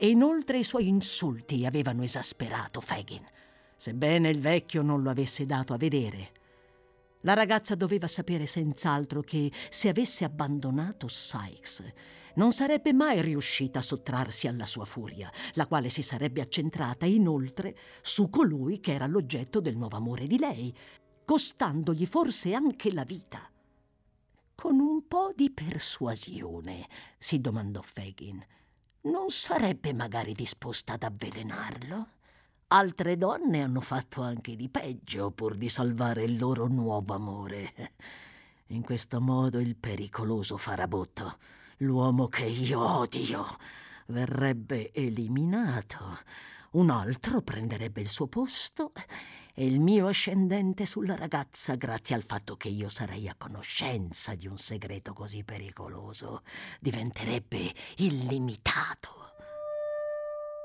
e 0.00 0.08
inoltre 0.08 0.58
i 0.58 0.64
suoi 0.64 0.86
insulti 0.86 1.66
avevano 1.66 2.04
esasperato 2.04 2.80
Fagin, 2.80 3.26
sebbene 3.76 4.30
il 4.30 4.38
vecchio 4.38 4.80
non 4.80 5.02
lo 5.02 5.10
avesse 5.10 5.44
dato 5.44 5.72
a 5.72 5.76
vedere. 5.76 6.30
La 7.22 7.34
ragazza 7.34 7.74
doveva 7.74 8.06
sapere 8.06 8.46
senz'altro 8.46 9.22
che 9.22 9.50
se 9.70 9.88
avesse 9.88 10.24
abbandonato 10.24 11.08
Sykes 11.08 11.82
non 12.34 12.52
sarebbe 12.52 12.92
mai 12.92 13.20
riuscita 13.20 13.80
a 13.80 13.82
sottrarsi 13.82 14.46
alla 14.46 14.66
sua 14.66 14.84
furia, 14.84 15.28
la 15.54 15.66
quale 15.66 15.88
si 15.88 16.02
sarebbe 16.02 16.40
accentrata 16.40 17.04
inoltre 17.04 17.76
su 18.00 18.30
colui 18.30 18.78
che 18.78 18.92
era 18.92 19.08
l'oggetto 19.08 19.60
del 19.60 19.76
nuovo 19.76 19.96
amore 19.96 20.28
di 20.28 20.38
lei, 20.38 20.72
costandogli 21.24 22.06
forse 22.06 22.54
anche 22.54 22.92
la 22.92 23.02
vita. 23.02 23.50
Con 24.54 24.78
un 24.78 25.08
po' 25.08 25.32
di 25.34 25.50
persuasione, 25.50 26.86
si 27.18 27.40
domandò 27.40 27.82
Fagin 27.82 28.44
non 29.08 29.30
sarebbe 29.30 29.92
magari 29.94 30.34
disposta 30.34 30.92
ad 30.94 31.02
avvelenarlo? 31.02 32.08
Altre 32.68 33.16
donne 33.16 33.62
hanno 33.62 33.80
fatto 33.80 34.20
anche 34.20 34.54
di 34.54 34.68
peggio 34.68 35.30
pur 35.30 35.56
di 35.56 35.70
salvare 35.70 36.24
il 36.24 36.36
loro 36.36 36.66
nuovo 36.66 37.14
amore. 37.14 37.92
In 38.66 38.82
questo 38.82 39.20
modo 39.22 39.60
il 39.60 39.76
pericoloso 39.76 40.58
farabutto, 40.58 41.38
l'uomo 41.78 42.28
che 42.28 42.44
io 42.44 42.80
odio, 42.80 43.46
verrebbe 44.08 44.92
eliminato. 44.92 46.18
Un 46.72 46.90
altro 46.90 47.40
prenderebbe 47.40 48.02
il 48.02 48.08
suo 48.08 48.26
posto 48.26 48.92
e 49.58 49.66
il 49.66 49.80
mio 49.80 50.06
ascendente 50.06 50.86
sulla 50.86 51.16
ragazza 51.16 51.74
grazie 51.74 52.14
al 52.14 52.22
fatto 52.22 52.56
che 52.56 52.68
io 52.68 52.88
sarei 52.88 53.26
a 53.26 53.34
conoscenza 53.36 54.36
di 54.36 54.46
un 54.46 54.56
segreto 54.56 55.12
così 55.12 55.42
pericoloso 55.42 56.42
diventerebbe 56.78 57.74
illimitato. 57.96 59.32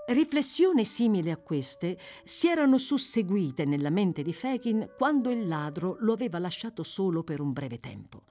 Riflessioni 0.06 0.86
simili 0.86 1.32
a 1.32 1.38
queste 1.38 1.98
si 2.24 2.48
erano 2.48 2.78
susseguite 2.78 3.66
nella 3.66 3.90
mente 3.90 4.22
di 4.22 4.32
Fagin 4.32 4.88
quando 4.96 5.32
il 5.32 5.48
ladro 5.48 5.98
lo 6.02 6.14
aveva 6.14 6.38
lasciato 6.38 6.84
solo 6.84 7.24
per 7.24 7.42
un 7.42 7.52
breve 7.52 7.80
tempo. 7.80 8.22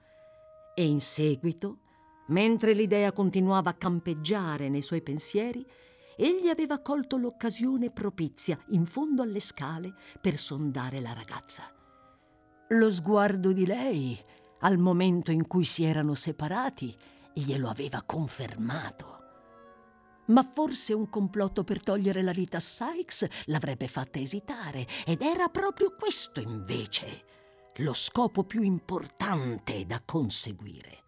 E 0.75 0.85
in 0.85 1.01
seguito, 1.01 1.79
mentre 2.27 2.71
l'idea 2.71 3.11
continuava 3.11 3.71
a 3.71 3.75
campeggiare 3.75 4.69
nei 4.69 4.81
suoi 4.81 5.01
pensieri, 5.01 5.65
egli 6.17 6.47
aveva 6.47 6.79
colto 6.79 7.17
l'occasione 7.17 7.89
propizia 7.89 8.57
in 8.69 8.85
fondo 8.85 9.21
alle 9.21 9.39
scale 9.39 9.93
per 10.19 10.37
sondare 10.37 10.99
la 10.99 11.13
ragazza. 11.13 11.71
Lo 12.69 12.91
sguardo 12.91 13.51
di 13.51 13.65
lei, 13.65 14.17
al 14.59 14.77
momento 14.77 15.31
in 15.31 15.47
cui 15.47 15.63
si 15.63 15.83
erano 15.83 16.13
separati, 16.13 16.95
glielo 17.33 17.69
aveva 17.69 18.01
confermato. 18.05 19.11
Ma 20.27 20.43
forse 20.43 20.93
un 20.93 21.09
complotto 21.09 21.63
per 21.63 21.83
togliere 21.83 22.21
la 22.21 22.31
vita 22.31 22.57
a 22.57 22.61
Sykes 22.61 23.27
l'avrebbe 23.45 23.87
fatta 23.87 24.19
esitare, 24.19 24.87
ed 25.05 25.21
era 25.21 25.49
proprio 25.49 25.93
questo 25.95 26.39
invece 26.39 27.41
lo 27.77 27.93
scopo 27.93 28.43
più 28.43 28.61
importante 28.61 29.85
da 29.85 30.01
conseguire. 30.05 31.02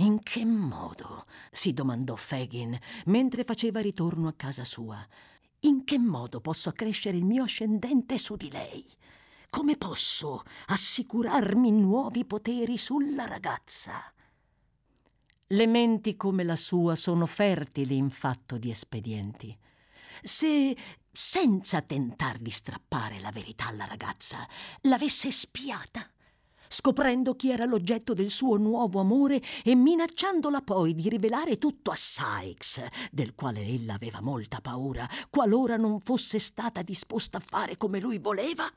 In 0.00 0.22
che 0.22 0.46
modo? 0.46 1.26
si 1.50 1.74
domandò 1.74 2.16
Fagin 2.16 2.78
mentre 3.06 3.44
faceva 3.44 3.80
ritorno 3.80 4.28
a 4.28 4.32
casa 4.32 4.64
sua. 4.64 4.98
In 5.60 5.84
che 5.84 5.98
modo 5.98 6.40
posso 6.40 6.70
accrescere 6.70 7.18
il 7.18 7.24
mio 7.24 7.42
ascendente 7.42 8.16
su 8.16 8.34
di 8.34 8.50
lei? 8.50 8.82
Come 9.50 9.76
posso 9.76 10.42
assicurarmi 10.68 11.70
nuovi 11.70 12.24
poteri 12.24 12.78
sulla 12.78 13.26
ragazza? 13.26 14.10
Le 15.48 15.66
menti 15.66 16.16
come 16.16 16.44
la 16.44 16.56
sua 16.56 16.94
sono 16.94 17.26
fertili 17.26 17.96
in 17.98 18.08
fatto 18.08 18.56
di 18.56 18.70
espedienti. 18.70 19.54
Se, 20.22 20.74
senza 21.12 21.82
tentar 21.82 22.38
di 22.38 22.50
strappare 22.50 23.20
la 23.20 23.32
verità 23.32 23.66
alla 23.66 23.84
ragazza, 23.84 24.48
l'avesse 24.82 25.30
spiata, 25.30 26.10
scoprendo 26.72 27.34
chi 27.34 27.50
era 27.50 27.64
l'oggetto 27.64 28.14
del 28.14 28.30
suo 28.30 28.56
nuovo 28.56 29.00
amore 29.00 29.42
e 29.64 29.74
minacciandola 29.74 30.62
poi 30.62 30.94
di 30.94 31.08
rivelare 31.08 31.58
tutto 31.58 31.90
a 31.90 31.96
Sykes, 31.96 32.86
del 33.10 33.34
quale 33.34 33.66
ella 33.66 33.94
aveva 33.94 34.20
molta 34.20 34.60
paura, 34.60 35.08
qualora 35.28 35.76
non 35.76 35.98
fosse 35.98 36.38
stata 36.38 36.82
disposta 36.82 37.38
a 37.38 37.42
fare 37.44 37.76
come 37.76 37.98
lui 37.98 38.18
voleva? 38.18 38.72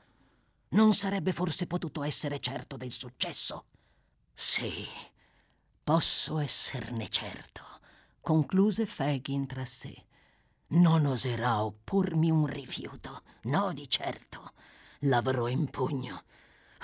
Non 0.70 0.94
sarebbe 0.94 1.34
forse 1.34 1.68
potuto 1.68 2.02
essere 2.02 2.40
certo 2.40 2.78
del 2.78 2.92
successo? 2.92 3.66
Sì, 4.34 4.88
posso 5.84 6.40
esserne 6.40 7.10
certo, 7.10 7.62
concluse 8.22 8.88
Fagin 8.88 9.46
tra 9.46 9.66
sé. 9.66 9.94
Non 10.70 11.06
oserà 11.06 11.64
oppormi 11.64 12.32
un 12.32 12.48
rifiuto, 12.48 13.22
no 13.44 13.72
di 13.72 13.88
certo. 13.88 14.54
L'avrò 15.02 15.48
in 15.48 15.70
pugno 15.70 16.24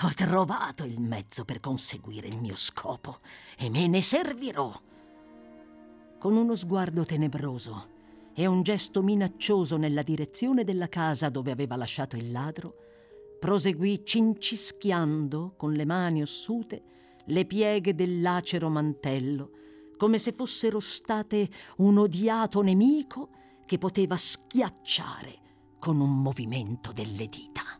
ho 0.02 0.12
trovato 0.14 0.84
il 0.84 0.98
mezzo 0.98 1.44
per 1.44 1.60
conseguire 1.60 2.26
il 2.26 2.40
mio 2.40 2.54
scopo 2.54 3.18
e 3.58 3.68
me 3.68 3.86
ne 3.86 4.00
servirò. 4.00 4.72
Con 6.18 6.36
uno 6.36 6.56
sguardo 6.56 7.04
tenebroso 7.04 7.88
e 8.32 8.46
un 8.46 8.62
gesto 8.62 9.02
minaccioso 9.02 9.76
nella 9.76 10.02
direzione 10.02 10.64
della 10.64 10.88
casa 10.88 11.28
dove 11.28 11.50
aveva 11.50 11.76
lasciato 11.76 12.16
il 12.16 12.30
ladro, 12.30 12.74
proseguì 13.38 14.02
cincischiando 14.02 15.54
con 15.56 15.72
le 15.72 15.84
mani 15.84 16.22
ossute 16.22 16.82
le 17.26 17.44
pieghe 17.44 17.94
del 17.94 18.22
lacero 18.22 18.70
mantello, 18.70 19.50
come 19.98 20.18
se 20.18 20.32
fossero 20.32 20.80
state 20.80 21.48
un 21.76 21.98
odiato 21.98 22.62
nemico 22.62 23.28
che 23.66 23.76
poteva 23.76 24.16
schiacciare 24.16 25.38
con 25.78 26.00
un 26.00 26.22
movimento 26.22 26.90
delle 26.90 27.28
dita. 27.28 27.79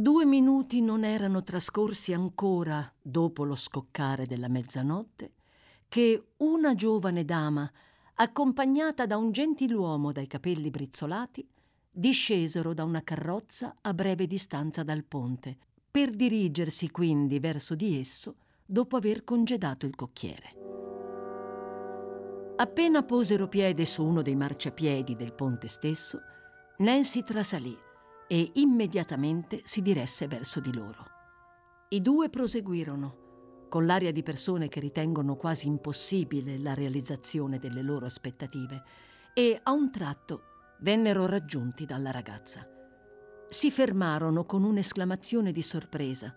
Due 0.00 0.24
minuti 0.24 0.80
non 0.80 1.02
erano 1.02 1.42
trascorsi 1.42 2.12
ancora 2.12 2.88
dopo 3.02 3.42
lo 3.42 3.56
scoccare 3.56 4.26
della 4.26 4.46
mezzanotte 4.46 5.32
che 5.88 6.34
una 6.36 6.76
giovane 6.76 7.24
dama, 7.24 7.68
accompagnata 8.14 9.06
da 9.06 9.16
un 9.16 9.32
gentiluomo 9.32 10.12
dai 10.12 10.28
capelli 10.28 10.70
brizzolati, 10.70 11.44
discesero 11.90 12.74
da 12.74 12.84
una 12.84 13.02
carrozza 13.02 13.74
a 13.80 13.92
breve 13.92 14.28
distanza 14.28 14.84
dal 14.84 15.02
ponte, 15.02 15.58
per 15.90 16.14
dirigersi 16.14 16.92
quindi 16.92 17.40
verso 17.40 17.74
di 17.74 17.98
esso 17.98 18.36
dopo 18.64 18.96
aver 18.96 19.24
congedato 19.24 19.84
il 19.84 19.96
cocchiere. 19.96 20.54
Appena 22.54 23.02
posero 23.02 23.48
piede 23.48 23.84
su 23.84 24.06
uno 24.06 24.22
dei 24.22 24.36
marciapiedi 24.36 25.16
del 25.16 25.32
ponte 25.32 25.66
stesso, 25.66 26.20
Nancy 26.76 27.24
trasalì 27.24 27.86
e 28.28 28.52
immediatamente 28.54 29.62
si 29.64 29.80
diresse 29.80 30.28
verso 30.28 30.60
di 30.60 30.72
loro. 30.72 31.06
I 31.88 32.02
due 32.02 32.28
proseguirono, 32.28 33.66
con 33.70 33.86
l'aria 33.86 34.12
di 34.12 34.22
persone 34.22 34.68
che 34.68 34.80
ritengono 34.80 35.36
quasi 35.36 35.66
impossibile 35.66 36.58
la 36.58 36.74
realizzazione 36.74 37.58
delle 37.58 37.82
loro 37.82 38.04
aspettative, 38.04 38.82
e 39.32 39.58
a 39.62 39.72
un 39.72 39.90
tratto 39.90 40.42
vennero 40.80 41.26
raggiunti 41.26 41.86
dalla 41.86 42.10
ragazza. 42.10 42.68
Si 43.48 43.70
fermarono 43.70 44.44
con 44.44 44.62
un'esclamazione 44.62 45.50
di 45.50 45.62
sorpresa, 45.62 46.36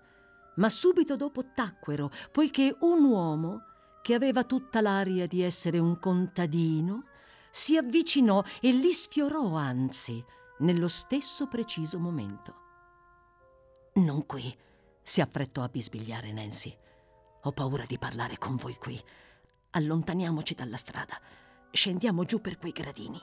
ma 0.55 0.69
subito 0.69 1.17
dopo 1.17 1.51
tacquero, 1.53 2.09
poiché 2.31 2.75
un 2.79 3.03
uomo 3.03 3.63
che 4.01 4.13
aveva 4.13 4.45
tutta 4.45 4.79
l'aria 4.79 5.27
di 5.27 5.41
essere 5.41 5.77
un 5.77 5.99
contadino, 5.99 7.03
si 7.51 7.75
avvicinò 7.75 8.41
e 8.61 8.71
li 8.71 8.93
sfiorò 8.93 9.55
anzi 9.55 10.23
nello 10.61 10.87
stesso 10.87 11.47
preciso 11.47 11.99
momento. 11.99 12.55
Non 13.95 14.25
qui, 14.25 14.55
si 15.01 15.21
affrettò 15.21 15.63
a 15.63 15.67
bisbigliare 15.67 16.31
Nancy. 16.31 16.75
Ho 17.43 17.51
paura 17.51 17.83
di 17.85 17.97
parlare 17.97 18.37
con 18.37 18.55
voi 18.55 18.75
qui. 18.75 18.99
Allontaniamoci 19.71 20.53
dalla 20.53 20.77
strada. 20.77 21.19
Scendiamo 21.71 22.23
giù 22.23 22.39
per 22.39 22.57
quei 22.57 22.71
gradini. 22.71 23.19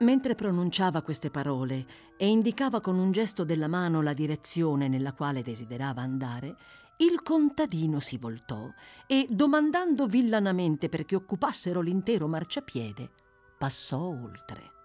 Mentre 0.00 0.34
pronunciava 0.34 1.02
queste 1.02 1.30
parole 1.30 1.86
e 2.16 2.28
indicava 2.28 2.80
con 2.80 2.98
un 2.98 3.10
gesto 3.10 3.44
della 3.44 3.66
mano 3.66 4.00
la 4.02 4.12
direzione 4.12 4.86
nella 4.86 5.12
quale 5.12 5.42
desiderava 5.42 6.02
andare, 6.02 6.56
il 6.98 7.22
contadino 7.22 8.00
si 8.00 8.18
voltò 8.18 8.70
e, 9.06 9.26
domandando 9.30 10.06
villanamente 10.06 10.88
perché 10.88 11.16
occupassero 11.16 11.80
l'intero 11.80 12.28
marciapiede, 12.28 13.10
passò 13.56 13.98
oltre. 13.98 14.77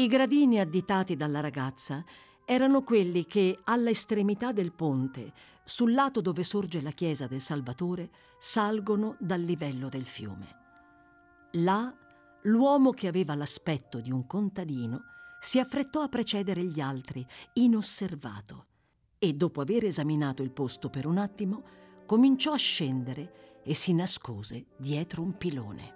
I 0.00 0.06
gradini 0.06 0.58
additati 0.58 1.14
dalla 1.14 1.40
ragazza 1.40 2.02
erano 2.46 2.82
quelli 2.84 3.26
che, 3.26 3.58
alla 3.64 3.90
estremità 3.90 4.50
del 4.50 4.72
ponte, 4.72 5.34
sul 5.62 5.92
lato 5.92 6.22
dove 6.22 6.42
sorge 6.42 6.80
la 6.80 6.92
chiesa 6.92 7.26
del 7.26 7.42
Salvatore, 7.42 8.08
salgono 8.38 9.16
dal 9.20 9.42
livello 9.42 9.90
del 9.90 10.06
fiume. 10.06 10.56
Là, 11.52 11.94
l'uomo 12.44 12.92
che 12.92 13.08
aveva 13.08 13.34
l'aspetto 13.34 14.00
di 14.00 14.10
un 14.10 14.26
contadino 14.26 15.02
si 15.38 15.58
affrettò 15.58 16.00
a 16.00 16.08
precedere 16.08 16.64
gli 16.64 16.80
altri, 16.80 17.22
inosservato 17.52 18.68
e 19.18 19.34
dopo 19.34 19.60
aver 19.60 19.84
esaminato 19.84 20.42
il 20.42 20.50
posto 20.50 20.88
per 20.88 21.04
un 21.04 21.18
attimo, 21.18 21.62
cominciò 22.06 22.54
a 22.54 22.56
scendere 22.56 23.60
e 23.62 23.74
si 23.74 23.92
nascose 23.92 24.64
dietro 24.78 25.20
un 25.20 25.36
pilone. 25.36 25.94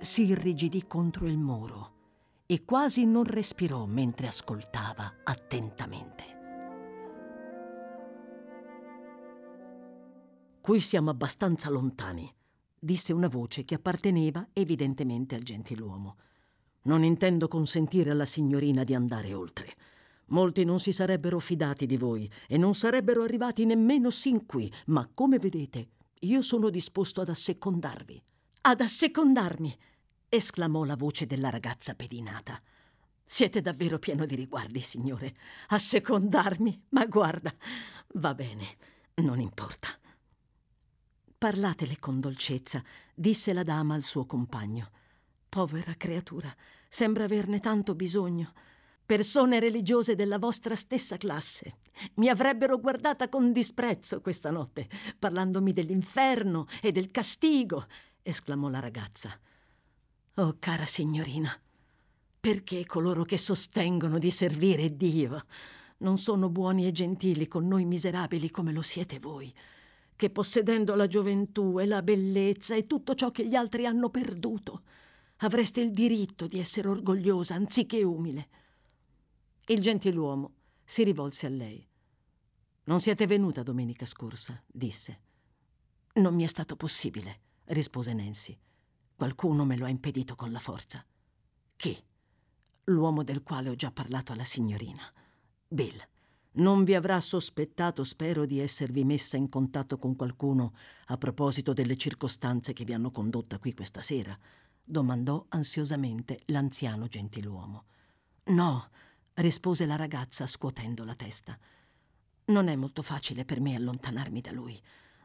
Si 0.00 0.24
irrigidì 0.24 0.86
contro 0.86 1.26
il 1.26 1.36
muro 1.36 2.00
e 2.46 2.64
quasi 2.64 3.06
non 3.06 3.24
respirò 3.24 3.86
mentre 3.86 4.26
ascoltava 4.26 5.20
attentamente. 5.24 6.32
Qui 10.60 10.80
siamo 10.80 11.10
abbastanza 11.10 11.70
lontani, 11.70 12.32
disse 12.78 13.12
una 13.12 13.28
voce 13.28 13.64
che 13.64 13.74
apparteneva 13.74 14.48
evidentemente 14.52 15.34
al 15.34 15.42
gentiluomo. 15.42 16.16
Non 16.82 17.02
intendo 17.02 17.48
consentire 17.48 18.10
alla 18.10 18.26
signorina 18.26 18.84
di 18.84 18.94
andare 18.94 19.34
oltre. 19.34 19.74
Molti 20.26 20.64
non 20.64 20.80
si 20.80 20.92
sarebbero 20.92 21.38
fidati 21.38 21.84
di 21.86 21.96
voi 21.96 22.30
e 22.46 22.58
non 22.58 22.74
sarebbero 22.74 23.22
arrivati 23.22 23.64
nemmeno 23.64 24.10
sin 24.10 24.46
qui, 24.46 24.72
ma 24.86 25.08
come 25.12 25.38
vedete, 25.38 25.88
io 26.20 26.42
sono 26.42 26.70
disposto 26.70 27.20
ad 27.20 27.28
assecondarvi. 27.28 28.22
Ad 28.62 28.80
assecondarmi! 28.80 29.76
Esclamò 30.34 30.84
la 30.84 30.96
voce 30.96 31.26
della 31.26 31.50
ragazza 31.50 31.94
pedinata. 31.94 32.58
Siete 33.22 33.60
davvero 33.60 33.98
pieno 33.98 34.24
di 34.24 34.34
riguardi, 34.34 34.80
signore. 34.80 35.34
Assecondarmi? 35.68 36.86
Ma 36.90 37.04
guarda, 37.04 37.54
va 38.14 38.32
bene, 38.32 38.76
non 39.16 39.40
importa. 39.40 39.88
Parlatele 41.36 41.98
con 41.98 42.18
dolcezza, 42.18 42.82
disse 43.14 43.52
la 43.52 43.62
dama 43.62 43.92
al 43.92 44.04
suo 44.04 44.24
compagno. 44.24 44.90
Povera 45.50 45.92
creatura, 45.98 46.50
sembra 46.88 47.24
averne 47.24 47.60
tanto 47.60 47.94
bisogno 47.94 48.54
persone 49.04 49.60
religiose 49.60 50.14
della 50.14 50.38
vostra 50.38 50.74
stessa 50.74 51.18
classe. 51.18 51.80
Mi 52.14 52.28
avrebbero 52.28 52.78
guardata 52.78 53.28
con 53.28 53.52
disprezzo 53.52 54.22
questa 54.22 54.50
notte, 54.50 54.88
parlandomi 55.18 55.74
dell'inferno 55.74 56.66
e 56.80 56.92
del 56.92 57.10
castigo, 57.10 57.86
esclamò 58.22 58.70
la 58.70 58.78
ragazza. 58.78 59.38
Oh, 60.36 60.56
cara 60.58 60.86
signorina, 60.86 61.50
perché 62.40 62.86
coloro 62.86 63.22
che 63.22 63.36
sostengono 63.36 64.18
di 64.18 64.30
servire 64.30 64.96
Dio 64.96 65.44
non 65.98 66.16
sono 66.16 66.48
buoni 66.48 66.86
e 66.86 66.90
gentili 66.90 67.46
con 67.46 67.68
noi 67.68 67.84
miserabili 67.84 68.50
come 68.50 68.72
lo 68.72 68.80
siete 68.80 69.18
voi, 69.18 69.52
che 70.16 70.30
possedendo 70.30 70.94
la 70.94 71.06
gioventù 71.06 71.78
e 71.78 71.84
la 71.84 72.00
bellezza 72.00 72.74
e 72.74 72.86
tutto 72.86 73.14
ciò 73.14 73.30
che 73.30 73.46
gli 73.46 73.54
altri 73.54 73.84
hanno 73.84 74.08
perduto, 74.08 74.84
avreste 75.38 75.82
il 75.82 75.90
diritto 75.90 76.46
di 76.46 76.58
essere 76.58 76.88
orgogliosa 76.88 77.54
anziché 77.54 78.02
umile. 78.02 78.48
Il 79.66 79.82
gentiluomo 79.82 80.54
si 80.82 81.04
rivolse 81.04 81.44
a 81.44 81.50
lei. 81.50 81.86
Non 82.84 83.02
siete 83.02 83.26
venuta 83.26 83.62
domenica 83.62 84.06
scorsa, 84.06 84.60
disse. 84.66 85.20
Non 86.14 86.34
mi 86.34 86.44
è 86.44 86.48
stato 86.48 86.74
possibile, 86.74 87.40
rispose 87.66 88.14
Nancy. 88.14 88.58
Qualcuno 89.22 89.64
me 89.64 89.76
lo 89.76 89.84
ha 89.84 89.88
impedito 89.88 90.34
con 90.34 90.50
la 90.50 90.58
forza. 90.58 91.06
Chi? 91.76 91.96
L'uomo 92.86 93.22
del 93.22 93.44
quale 93.44 93.68
ho 93.68 93.76
già 93.76 93.92
parlato 93.92 94.32
alla 94.32 94.42
signorina. 94.42 95.00
Bill. 95.68 95.96
Non 96.54 96.82
vi 96.82 96.96
avrà 96.96 97.20
sospettato, 97.20 98.02
spero, 98.02 98.46
di 98.46 98.58
esservi 98.58 99.04
messa 99.04 99.36
in 99.36 99.48
contatto 99.48 99.96
con 99.96 100.16
qualcuno 100.16 100.74
a 101.06 101.16
proposito 101.18 101.72
delle 101.72 101.96
circostanze 101.96 102.72
che 102.72 102.82
vi 102.82 102.94
hanno 102.94 103.12
condotta 103.12 103.60
qui 103.60 103.74
questa 103.74 104.02
sera? 104.02 104.36
domandò 104.84 105.46
ansiosamente 105.50 106.40
l'anziano 106.46 107.06
gentiluomo. 107.06 107.84
No, 108.46 108.88
rispose 109.34 109.86
la 109.86 109.94
ragazza 109.94 110.48
scuotendo 110.48 111.04
la 111.04 111.14
testa. 111.14 111.56
Non 112.46 112.66
è 112.66 112.74
molto 112.74 113.02
facile 113.02 113.44
per 113.44 113.60
me 113.60 113.76
allontanarmi 113.76 114.40
da 114.40 114.50
lui, 114.50 114.82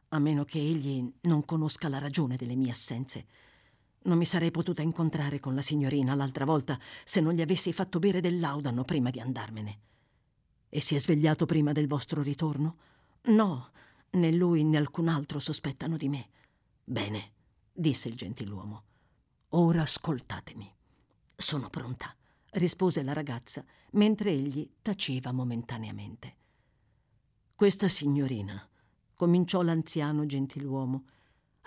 a 0.10 0.20
meno 0.20 0.46
che 0.46 0.60
egli 0.60 1.12
non 1.22 1.44
conosca 1.46 1.90
la 1.90 1.98
ragione 1.98 2.36
delle 2.36 2.56
mie 2.56 2.70
assenze. 2.70 3.26
Non 4.04 4.18
mi 4.18 4.26
sarei 4.26 4.52
potuta 4.52 4.82
incontrare 4.82 5.40
con 5.40 5.56
la 5.56 5.62
signorina 5.62 6.16
l'altra 6.16 6.46
volta 6.46 6.80
se 7.04 7.20
non 7.20 7.34
gli 7.34 7.42
avessi 7.42 7.74
fatto 7.74 8.00
bere 8.00 8.22
del 8.22 8.40
laudano 8.40 8.84
prima 8.84 9.10
di 9.10 9.20
andarmene. 9.20 9.80
E 10.70 10.80
si 10.82 10.96
è 10.96 11.00
svegliato 11.00 11.46
prima 11.46 11.72
del 11.72 11.88
vostro 11.88 12.22
ritorno? 12.22 12.78
No, 13.24 13.72
né 14.12 14.32
lui 14.32 14.64
né 14.64 14.78
alcun 14.78 15.08
altro 15.08 15.40
sospettano 15.40 15.98
di 15.98 16.10
me. 16.10 16.30
Bene, 16.84 17.32
disse 17.72 18.08
il 18.08 18.16
gentiluomo. 18.16 18.84
Ora 19.50 19.82
ascoltatemi. 19.82 20.74
Sono 21.36 21.70
pronta 21.70 22.16
rispose 22.58 23.04
la 23.04 23.14
ragazza 23.14 23.64
mentre 23.92 24.32
egli 24.32 24.70
taceva 24.82 25.32
momentaneamente. 25.32 26.36
Questa 27.56 27.88
signorina, 27.88 28.68
cominciò 29.14 29.62
l'anziano 29.62 30.26
gentiluomo, 30.26 31.06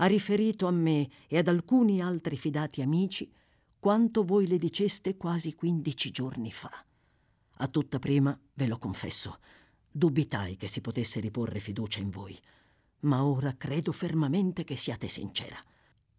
ha 0.03 0.07
riferito 0.07 0.67
a 0.67 0.71
me 0.71 1.09
e 1.29 1.39
ad 1.39 1.47
alcuni 1.47 2.01
altri 2.01 2.37
fidati 2.37 2.81
amici 2.81 3.31
quanto 3.79 4.25
voi 4.25 4.47
le 4.47 4.59
diceste 4.59 5.17
quasi 5.17 5.55
quindici 5.55 6.11
giorni 6.11 6.51
fa. 6.51 6.71
A 7.63 7.69
tutta 7.69 7.99
prima, 7.99 8.39
ve 8.55 8.67
lo 8.67 8.79
confesso, 8.79 9.39
dubitai 9.91 10.57
che 10.57 10.69
si 10.69 10.81
potesse 10.81 11.21
riporre 11.21 11.61
fiducia 11.61 12.01
in 12.01 12.09
voi, 12.09 12.39
ma 13.01 13.25
ora 13.25 13.55
credo 13.57 13.93
fermamente 13.93 14.65
che 14.65 14.77
siate 14.77 15.09
sincera. 15.09 15.59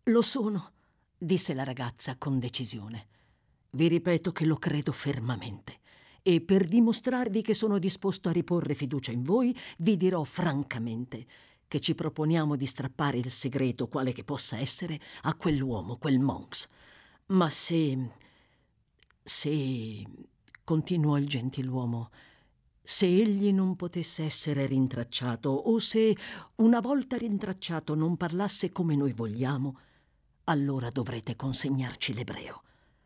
Lo 0.05 0.21
sono, 0.21 0.73
disse 1.17 1.55
la 1.55 1.63
ragazza 1.63 2.17
con 2.17 2.37
decisione. 2.37 3.07
Vi 3.71 3.87
ripeto 3.87 4.31
che 4.31 4.45
lo 4.45 4.57
credo 4.57 4.91
fermamente 4.91 5.79
e 6.21 6.41
per 6.41 6.67
dimostrarvi 6.67 7.41
che 7.41 7.55
sono 7.55 7.79
disposto 7.79 8.29
a 8.29 8.31
riporre 8.31 8.75
fiducia 8.75 9.11
in 9.11 9.23
voi, 9.23 9.55
vi 9.79 9.97
dirò 9.97 10.23
francamente 10.23 11.25
che 11.71 11.79
ci 11.79 11.95
proponiamo 11.95 12.57
di 12.57 12.65
strappare 12.65 13.17
il 13.17 13.31
segreto, 13.31 13.87
quale 13.87 14.11
che 14.11 14.25
possa 14.25 14.59
essere, 14.59 14.99
a 15.21 15.35
quell'uomo, 15.35 15.95
quel 15.95 16.19
Monks. 16.19 16.67
Ma 17.27 17.49
se... 17.49 18.09
se... 19.23 20.05
continuò 20.65 21.17
il 21.17 21.29
gentiluomo, 21.29 22.09
se 22.83 23.05
egli 23.05 23.53
non 23.53 23.77
potesse 23.77 24.23
essere 24.23 24.65
rintracciato 24.65 25.49
o 25.49 25.79
se, 25.79 26.13
una 26.55 26.81
volta 26.81 27.15
rintracciato, 27.15 27.95
non 27.95 28.17
parlasse 28.17 28.73
come 28.73 28.97
noi 28.97 29.13
vogliamo, 29.13 29.79
allora 30.45 30.89
dovrete 30.89 31.37
consegnarci 31.37 32.13
l'ebreo. 32.13 32.63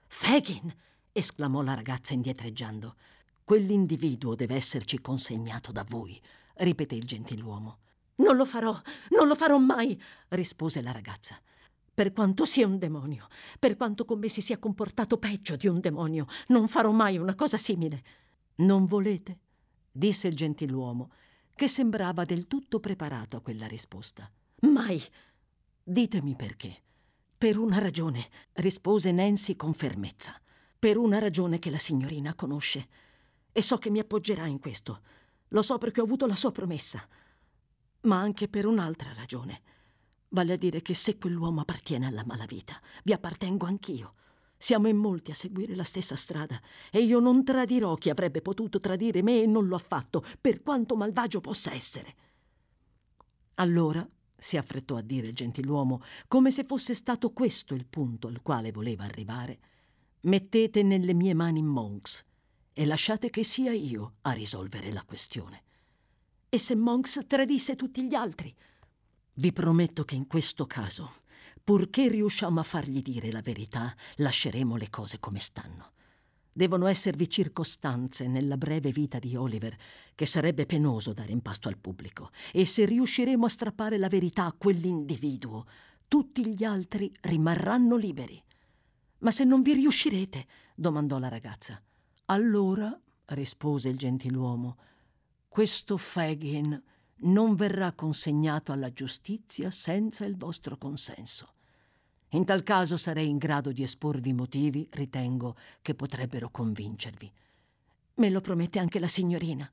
Fagin! 0.08 0.74
esclamò 1.12 1.62
la 1.62 1.76
ragazza 1.76 2.16
indietreggiando. 2.16 2.96
Quell'individuo 3.44 4.34
deve 4.34 4.56
esserci 4.56 5.00
consegnato 5.02 5.72
da 5.72 5.86
voi, 5.88 6.20
ripeté 6.56 6.96
il 6.96 7.06
gentiluomo. 7.06 7.82
Non 8.18 8.36
lo 8.36 8.46
farò, 8.46 8.80
non 9.10 9.28
lo 9.28 9.36
farò 9.36 9.58
mai, 9.58 10.02
rispose 10.30 10.82
la 10.82 10.92
ragazza. 10.92 11.40
Per 11.94 12.12
quanto 12.12 12.46
sia 12.46 12.68
un 12.68 12.78
demonio, 12.78 13.28
per 13.58 13.78
quanto 13.78 14.04
con 14.06 14.20
me 14.20 14.28
si 14.28 14.42
sia 14.42 14.58
comportato 14.58 15.18
peggio 15.18 15.56
di 15.56 15.68
un 15.68 15.80
demonio, 15.80 16.26
non 16.48 16.68
farò 16.68 16.92
mai 16.92 17.18
una 17.18 17.36
cosa 17.36 17.58
simile. 17.58 18.04
Non 18.56 18.86
volete? 18.86 19.40
disse 19.92 20.28
il 20.28 20.36
gentiluomo, 20.36 21.12
che 21.56 21.70
sembrava 21.70 22.26
del 22.26 22.48
tutto 22.48 22.82
preparato 22.82 23.38
a 23.38 23.42
quella 23.42 23.66
risposta. 23.66 24.30
Mai. 24.62 25.02
Ditemi 25.82 26.36
perché. 26.36 26.84
Per 27.38 27.58
una 27.58 27.80
ragione, 27.80 28.28
rispose 28.54 29.12
Nancy 29.12 29.56
con 29.56 29.72
fermezza. 29.72 30.34
Per 30.78 30.98
una 30.98 31.20
ragione 31.20 31.60
che 31.60 31.70
la 31.70 31.78
signorina 31.78 32.34
conosce. 32.34 32.88
E 33.54 33.62
so 33.62 33.78
che 33.78 33.90
mi 33.90 34.00
appoggerà 34.00 34.48
in 34.48 34.60
questo. 34.60 35.02
Lo 35.50 35.62
so 35.62 35.78
perché 35.78 36.02
ho 36.02 36.04
avuto 36.04 36.28
la 36.28 36.36
sua 36.36 36.52
promessa. 36.52 37.08
Ma 38.06 38.20
anche 38.20 38.48
per 38.48 38.66
un'altra 38.66 39.14
ragione. 39.14 39.62
Vale 40.30 40.54
a 40.54 40.58
dire 40.58 40.82
che 40.82 40.94
se 40.94 41.18
quell'uomo 41.18 41.62
appartiene 41.62 42.06
alla 42.06 42.24
malavita, 42.26 42.80
vi 43.04 43.14
appartengo 43.14 43.66
anch'io. 43.66 44.14
Siamo 44.58 44.88
in 44.88 44.98
molti 44.98 45.32
a 45.32 45.36
seguire 45.36 45.76
la 45.76 45.84
stessa 45.84 46.16
strada 46.16 46.62
e 46.92 47.02
io 47.02 47.20
non 47.20 47.44
tradirò 47.44 47.96
chi 47.96 48.10
avrebbe 48.10 48.42
potuto 48.42 48.80
tradire 48.80 49.24
me 49.24 49.42
e 49.42 49.46
non 49.48 49.68
l'ho 49.68 49.78
fatto, 49.78 50.24
per 50.40 50.62
quanto 50.62 50.96
malvagio 50.96 51.42
possa 51.42 51.74
essere. 51.74 52.16
Allora, 53.56 54.08
si 54.36 54.58
affrettò 54.58 54.98
a 54.98 55.02
dire 55.02 55.28
il 55.28 55.34
gentiluomo, 55.34 56.02
come 56.28 56.52
se 56.52 56.64
fosse 56.64 56.94
stato 56.94 57.32
questo 57.32 57.74
il 57.74 57.86
punto 57.88 58.28
al 58.28 58.42
quale 58.42 58.72
voleva 58.72 59.04
arrivare, 59.04 59.60
mettete 60.22 60.84
nelle 60.84 61.14
mie 61.14 61.34
mani 61.34 61.62
Monks 61.62 62.24
e 62.72 62.86
lasciate 62.86 63.30
che 63.30 63.44
sia 63.44 63.72
io 63.72 64.16
a 64.22 64.32
risolvere 64.32 64.92
la 64.92 65.04
questione. 65.04 65.65
E 66.56 66.58
se 66.58 66.74
Monks 66.74 67.20
tradisse 67.28 67.76
tutti 67.76 68.08
gli 68.08 68.14
altri? 68.14 68.56
Vi 69.34 69.52
prometto 69.52 70.06
che 70.06 70.16
in 70.16 70.26
questo 70.26 70.66
caso 70.66 71.16
Purché 71.62 72.08
riusciamo 72.08 72.62
a 72.62 72.64
fargli 72.64 73.02
dire 73.02 73.30
la 73.30 73.42
verità, 73.42 73.94
lasceremo 74.16 74.78
le 74.78 74.90
cose 74.90 75.20
come 75.20 75.40
stanno. 75.40 75.92
Devono 76.54 76.88
esservi 76.88 77.30
circostanze 77.30 78.28
nella 78.28 78.56
breve 78.56 78.94
vita 78.94 79.20
di 79.20 79.36
Oliver 79.36 79.76
che 80.16 80.26
sarebbe 80.26 80.66
penoso 80.66 81.12
dare 81.12 81.34
in 81.34 81.42
pasto 81.42 81.68
al 81.68 81.78
pubblico, 81.78 82.30
e 82.54 82.66
se 82.66 82.86
riusciremo 82.86 83.46
a 83.46 83.50
strappare 83.50 83.98
la 83.98 84.08
verità 84.08 84.46
a 84.46 84.56
quell'individuo, 84.58 85.66
tutti 86.08 86.48
gli 86.48 86.64
altri 86.64 87.12
rimarranno 87.20 87.98
liberi. 87.98 88.42
Ma 89.18 89.32
se 89.32 89.44
non 89.44 89.62
vi 89.62 89.74
riuscirete? 89.74 90.46
domandò 90.74 91.20
la 91.20 91.28
ragazza. 91.28 91.84
Allora, 92.28 92.98
rispose 93.26 93.90
il 93.90 93.98
gentiluomo, 93.98 94.78
questo 95.56 95.96
Fagin 95.96 96.84
non 97.20 97.56
verrà 97.56 97.94
consegnato 97.94 98.74
alla 98.74 98.92
giustizia 98.92 99.72
senza 99.72 100.26
il 100.26 100.36
vostro 100.36 100.78
consenso. 100.78 101.54
In 102.32 102.44
tal 102.44 102.62
caso 102.62 102.98
sarei 102.98 103.30
in 103.30 103.38
grado 103.38 103.72
di 103.72 103.82
esporvi 103.82 104.34
motivi, 104.34 104.86
ritengo, 104.92 105.56
che 105.82 105.96
potrebbero 105.96 106.50
convincervi. 106.50 107.32
Me 108.16 108.30
lo 108.30 108.42
promette 108.42 108.80
anche 108.80 109.00
la 109.00 109.08
signorina. 109.08 109.72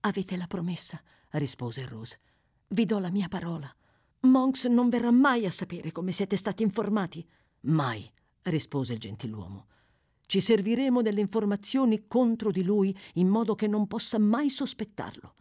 Avete 0.00 0.34
la 0.38 0.46
promessa, 0.46 0.98
rispose 1.32 1.86
Rose. 1.86 2.18
Vi 2.68 2.86
do 2.86 2.98
la 2.98 3.10
mia 3.10 3.28
parola. 3.28 3.70
Monks 4.20 4.64
non 4.64 4.88
verrà 4.88 5.10
mai 5.10 5.44
a 5.44 5.50
sapere 5.50 5.92
come 5.92 6.12
siete 6.12 6.36
stati 6.36 6.62
informati. 6.62 7.22
Mai, 7.64 8.10
rispose 8.44 8.94
il 8.94 8.98
gentiluomo. 8.98 9.66
Ci 10.26 10.40
serviremo 10.40 11.02
delle 11.02 11.20
informazioni 11.20 12.06
contro 12.08 12.50
di 12.50 12.64
lui 12.64 12.96
in 13.14 13.28
modo 13.28 13.54
che 13.54 13.68
non 13.68 13.86
possa 13.86 14.18
mai 14.18 14.50
sospettarlo. 14.50 15.34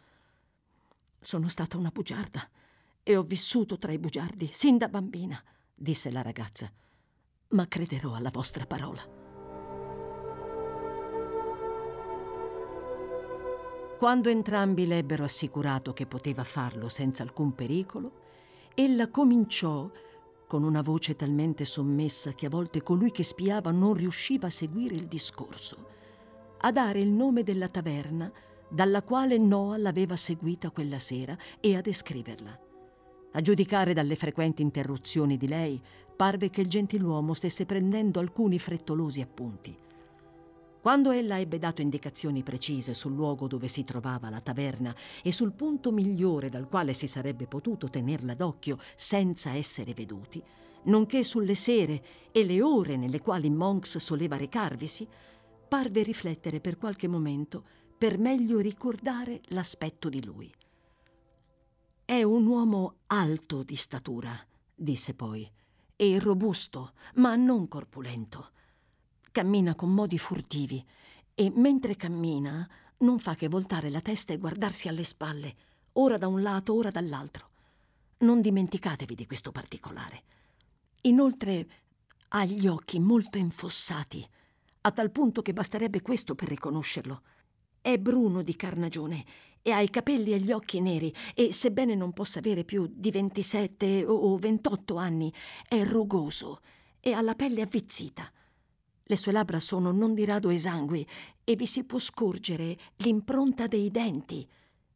Sono 1.19 1.47
stata 1.47 1.77
una 1.77 1.89
bugiarda 1.89 2.47
e 3.01 3.15
ho 3.15 3.23
vissuto 3.23 3.79
tra 3.79 3.91
i 3.91 3.99
bugiardi 3.99 4.49
sin 4.53 4.77
da 4.77 4.87
bambina 4.87 5.43
disse 5.73 6.11
la 6.11 6.21
ragazza, 6.21 6.71
ma 7.49 7.67
crederò 7.67 8.13
alla 8.13 8.29
vostra 8.31 8.65
parola. 8.65 9.23
Quando 13.97 14.29
entrambi 14.29 14.85
le 14.85 14.99
ebbero 14.99 15.23
assicurato 15.23 15.93
che 15.93 16.05
poteva 16.05 16.43
farlo 16.43 16.89
senza 16.89 17.23
alcun 17.23 17.55
pericolo, 17.55 18.23
ella 18.75 19.09
cominciò, 19.09 19.89
con 20.47 20.63
una 20.63 20.81
voce 20.81 21.15
talmente 21.15 21.65
sommessa 21.65 22.33
che 22.33 22.45
a 22.45 22.49
volte 22.49 22.83
colui 22.83 23.11
che 23.11 23.23
spiava 23.23 23.71
non 23.71 23.93
riusciva 23.93 24.47
a 24.47 24.51
seguire 24.51 24.95
il 24.95 25.07
discorso, 25.07 25.87
a 26.59 26.71
dare 26.71 26.99
il 26.99 27.09
nome 27.09 27.43
della 27.43 27.67
taverna 27.67 28.31
dalla 28.69 29.03
quale 29.03 29.37
Noah 29.37 29.77
l'aveva 29.77 30.15
seguita 30.15 30.71
quella 30.71 30.99
sera 30.99 31.37
e 31.59 31.75
a 31.75 31.81
descriverla. 31.81 32.59
A 33.33 33.41
giudicare 33.41 33.93
dalle 33.93 34.15
frequenti 34.15 34.61
interruzioni 34.61 35.37
di 35.37 35.47
lei, 35.47 35.81
parve 36.15 36.49
che 36.49 36.61
il 36.61 36.69
gentiluomo 36.69 37.33
stesse 37.33 37.65
prendendo 37.65 38.19
alcuni 38.19 38.57
frettolosi 38.59 39.21
appunti. 39.21 39.77
Quando 40.85 41.09
ella 41.09 41.39
ebbe 41.39 41.57
dato 41.57 41.81
indicazioni 41.81 42.43
precise 42.43 42.93
sul 42.93 43.15
luogo 43.15 43.47
dove 43.47 43.67
si 43.67 43.83
trovava 43.83 44.29
la 44.29 44.39
taverna 44.39 44.95
e 45.23 45.31
sul 45.31 45.51
punto 45.53 45.91
migliore 45.91 46.47
dal 46.47 46.67
quale 46.67 46.93
si 46.93 47.07
sarebbe 47.07 47.47
potuto 47.47 47.89
tenerla 47.89 48.35
d'occhio 48.35 48.77
senza 48.95 49.49
essere 49.49 49.95
veduti, 49.95 50.39
nonché 50.83 51.23
sulle 51.23 51.55
sere 51.55 52.29
e 52.31 52.45
le 52.45 52.61
ore 52.61 52.97
nelle 52.97 53.19
quali 53.19 53.49
Monks 53.49 53.97
soleva 53.97 54.37
recarvisi, 54.37 55.07
parve 55.67 56.03
riflettere 56.03 56.59
per 56.59 56.77
qualche 56.77 57.07
momento 57.07 57.63
per 57.97 58.19
meglio 58.19 58.59
ricordare 58.59 59.41
l'aspetto 59.45 60.07
di 60.07 60.23
lui. 60.23 60.53
È 62.05 62.21
un 62.21 62.45
uomo 62.45 62.97
alto 63.07 63.63
di 63.63 63.75
statura, 63.75 64.37
disse 64.75 65.15
poi, 65.15 65.51
e 65.95 66.19
robusto, 66.19 66.91
ma 67.15 67.35
non 67.35 67.67
corpulento. 67.67 68.51
Cammina 69.35 69.75
con 69.75 69.93
modi 69.93 70.17
furtivi 70.17 70.81
e 71.33 71.51
mentre 71.53 71.97
cammina 71.97 72.65
non 72.99 73.19
fa 73.19 73.35
che 73.35 73.49
voltare 73.49 73.89
la 73.89 73.99
testa 73.99 74.31
e 74.31 74.37
guardarsi 74.37 74.87
alle 74.87 75.03
spalle, 75.03 75.55
ora 75.91 76.17
da 76.17 76.27
un 76.29 76.41
lato, 76.41 76.73
ora 76.73 76.89
dall'altro. 76.89 77.49
Non 78.19 78.39
dimenticatevi 78.39 79.13
di 79.13 79.25
questo 79.25 79.51
particolare. 79.51 80.23
Inoltre 81.01 81.67
ha 82.29 82.45
gli 82.45 82.65
occhi 82.65 82.97
molto 83.01 83.37
infossati, 83.37 84.25
a 84.79 84.91
tal 84.91 85.11
punto 85.11 85.41
che 85.41 85.51
basterebbe 85.51 86.01
questo 86.01 86.33
per 86.33 86.47
riconoscerlo. 86.47 87.21
È 87.81 87.97
bruno 87.97 88.41
di 88.41 88.55
carnagione 88.55 89.25
e 89.61 89.71
ha 89.71 89.81
i 89.81 89.89
capelli 89.89 90.31
e 90.31 90.39
gli 90.39 90.53
occhi 90.53 90.79
neri 90.79 91.13
e, 91.33 91.51
sebbene 91.51 91.93
non 91.93 92.13
possa 92.13 92.39
avere 92.39 92.63
più 92.63 92.89
di 92.89 93.11
27 93.11 94.05
o 94.05 94.37
28 94.37 94.95
anni, 94.95 95.29
è 95.67 95.83
rugoso 95.83 96.61
e 97.01 97.11
ha 97.11 97.19
la 97.19 97.35
pelle 97.35 97.61
avvizzita. 97.61 98.31
Le 99.07 99.17
sue 99.17 99.31
labbra 99.31 99.59
sono 99.59 99.91
non 99.91 100.15
di 100.15 100.25
rado 100.25 100.49
esangui 100.49 101.07
e 101.43 101.55
vi 101.55 101.67
si 101.67 101.83
può 101.83 101.99
scorgere 101.99 102.75
l'impronta 102.97 103.67
dei 103.67 103.91
denti, 103.91 104.47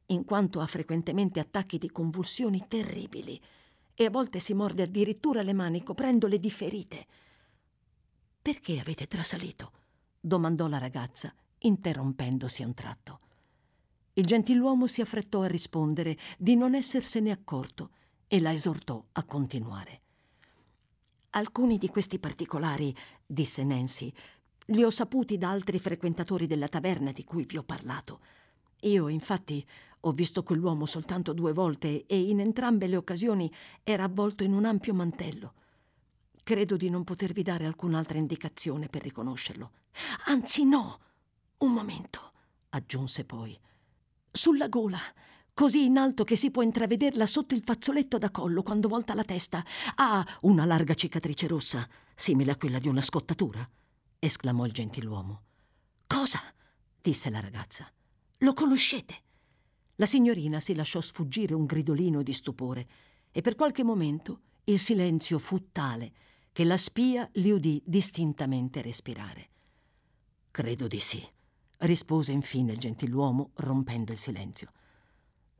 in 0.07 0.25
quanto 0.25 0.61
ha 0.61 0.65
frequentemente 0.65 1.39
attacchi 1.39 1.77
di 1.77 1.91
convulsioni 1.91 2.65
terribili 2.67 3.39
e 3.93 4.05
a 4.05 4.09
volte 4.09 4.39
si 4.39 4.53
morde 4.53 4.83
addirittura 4.83 5.43
le 5.43 5.53
mani 5.53 5.83
coprendole 5.83 6.39
di 6.39 6.49
ferite. 6.49 7.05
Perché 8.41 8.79
avete 8.79 9.05
trasalito? 9.05 9.73
domandò 10.19 10.67
la 10.67 10.79
ragazza, 10.79 11.31
interrompendosi 11.59 12.63
a 12.63 12.65
un 12.65 12.73
tratto. 12.73 13.19
Il 14.13 14.25
gentiluomo 14.25 14.87
si 14.87 15.01
affrettò 15.01 15.43
a 15.43 15.47
rispondere 15.47 16.17
di 16.37 16.55
non 16.55 16.73
essersene 16.73 17.29
accorto 17.29 17.91
e 18.27 18.39
la 18.39 18.51
esortò 18.51 19.03
a 19.11 19.23
continuare. 19.23 20.01
Alcuni 21.31 21.77
di 21.77 21.87
questi 21.89 22.19
particolari, 22.19 22.95
disse 23.25 23.63
Nancy, 23.63 24.11
li 24.67 24.83
ho 24.83 24.89
saputi 24.89 25.37
da 25.37 25.49
altri 25.49 25.79
frequentatori 25.79 26.47
della 26.47 26.67
taverna 26.67 27.11
di 27.11 27.23
cui 27.23 27.45
vi 27.45 27.57
ho 27.57 27.63
parlato. 27.63 28.19
Io, 28.81 29.07
infatti, 29.07 29.65
ho 30.01 30.11
visto 30.11 30.43
quell'uomo 30.43 30.85
soltanto 30.85 31.33
due 31.33 31.53
volte 31.53 32.05
e 32.05 32.19
in 32.19 32.39
entrambe 32.39 32.87
le 32.87 32.95
occasioni 32.95 33.51
era 33.83 34.05
avvolto 34.05 34.43
in 34.43 34.53
un 34.53 34.65
ampio 34.65 34.93
mantello. 34.93 35.53
Credo 36.43 36.77
di 36.77 36.89
non 36.89 37.03
potervi 37.03 37.43
dare 37.43 37.65
alcun'altra 37.65 38.17
indicazione 38.17 38.87
per 38.87 39.03
riconoscerlo. 39.03 39.71
Anzi, 40.25 40.65
no. 40.65 40.99
Un 41.57 41.73
momento, 41.73 42.31
aggiunse 42.69 43.25
poi 43.25 43.59
sulla 44.31 44.67
gola, 44.67 44.99
così 45.59 45.83
in 45.83 45.97
alto 45.97 46.23
che 46.23 46.37
si 46.37 46.51
può 46.51 46.61
intravederla 46.61 47.25
sotto 47.25 47.53
il 47.53 47.61
fazzoletto 47.61 48.17
da 48.17 48.31
collo 48.31 48.63
quando 48.63 48.87
volta 48.87 49.13
la 49.13 49.25
testa. 49.25 49.61
Ha 49.95 50.25
una 50.43 50.63
larga 50.63 50.93
cicatrice 50.93 51.47
rossa, 51.47 51.85
simile 52.15 52.51
a 52.51 52.55
quella 52.55 52.79
di 52.79 52.87
una 52.87 53.01
scottatura, 53.01 53.69
esclamò 54.19 54.65
il 54.65 54.71
gentiluomo. 54.71 55.41
Cosa? 56.07 56.39
disse 57.01 57.29
la 57.29 57.41
ragazza. 57.41 57.91
Lo 58.37 58.53
conoscete? 58.53 59.15
La 59.95 60.05
signorina 60.05 60.61
si 60.61 60.73
lasciò 60.73 61.01
sfuggire 61.01 61.53
un 61.53 61.65
gridolino 61.65 62.23
di 62.23 62.31
stupore 62.31 62.87
e 63.29 63.41
per 63.41 63.55
qualche 63.55 63.83
momento 63.83 64.39
il 64.63 64.79
silenzio 64.79 65.39
fu 65.39 65.73
tale 65.73 66.13
che 66.53 66.63
la 66.63 66.77
spia 66.77 67.29
li 67.33 67.51
udì 67.51 67.83
distintamente 67.85 68.81
respirare. 68.81 69.49
Credo 70.51 70.87
di 70.87 71.01
sì, 71.01 71.21
rispose 71.79 72.31
infine 72.31 72.71
il 72.71 72.79
gentiluomo 72.79 73.49
rompendo 73.55 74.13
il 74.13 74.17
silenzio. 74.17 74.71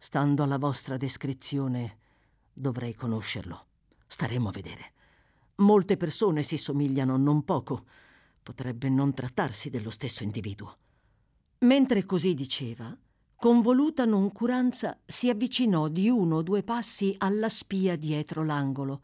Stando 0.02 0.44
alla 0.44 0.58
vostra 0.58 0.96
descrizione, 0.96 1.98
dovrei 2.54 2.96
conoscerlo. 2.96 3.66
Staremo 4.08 4.48
a 4.48 4.52
vedere. 4.54 4.94
Molte 5.56 5.98
persone 5.98 6.42
si 6.42 6.56
somigliano 6.56 7.18
non 7.18 7.44
poco. 7.44 7.86
Potrebbe 8.42 8.88
non 8.88 9.14
trattarsi 9.14 9.70
dello 9.70 9.90
stesso 9.90 10.24
individuo. 10.24 10.78
Mentre 11.60 12.06
così 12.06 12.34
diceva, 12.34 12.98
con 13.36 13.60
voluta 13.62 14.06
noncuranza 14.06 14.98
si 15.06 15.30
avvicinò 15.30 15.90
di 15.90 16.08
uno 16.08 16.38
o 16.38 16.42
due 16.44 16.64
passi 16.64 17.14
alla 17.18 17.50
spia 17.50 17.98
dietro 17.98 18.46
l'angolo, 18.46 19.02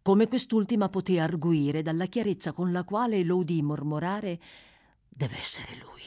come 0.00 0.26
quest'ultima 0.26 0.88
poté 0.88 1.20
arguire 1.20 1.82
dalla 1.82 2.06
chiarezza 2.06 2.52
con 2.52 2.72
la 2.72 2.84
quale 2.84 3.22
lo 3.22 3.36
udì 3.36 3.60
mormorare 3.60 4.40
deve 5.06 5.36
essere 5.36 5.76
lui. 5.76 6.02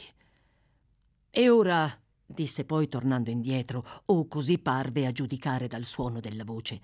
E 1.30 1.48
ora, 1.48 2.00
disse 2.26 2.64
poi 2.64 2.88
tornando 2.88 3.30
indietro, 3.30 4.02
o 4.06 4.26
così 4.26 4.58
parve 4.58 5.06
a 5.06 5.12
giudicare 5.12 5.66
dal 5.66 5.84
suono 5.84 6.20
della 6.20 6.44
voce, 6.44 6.80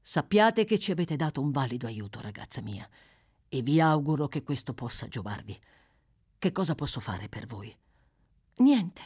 sappiate 0.00 0.64
che 0.64 0.78
ci 0.78 0.90
avete 0.90 1.16
dato 1.16 1.40
un 1.40 1.50
valido 1.50 1.86
aiuto, 1.86 2.20
ragazza 2.20 2.60
mia, 2.62 2.88
e 3.48 3.62
vi 3.62 3.80
auguro 3.80 4.28
che 4.28 4.42
questo 4.42 4.74
possa 4.74 5.08
giovarvi. 5.08 5.58
Che 6.38 6.52
cosa 6.52 6.74
posso 6.74 7.00
fare 7.00 7.28
per 7.28 7.46
voi? 7.46 7.76
Niente. 8.56 9.02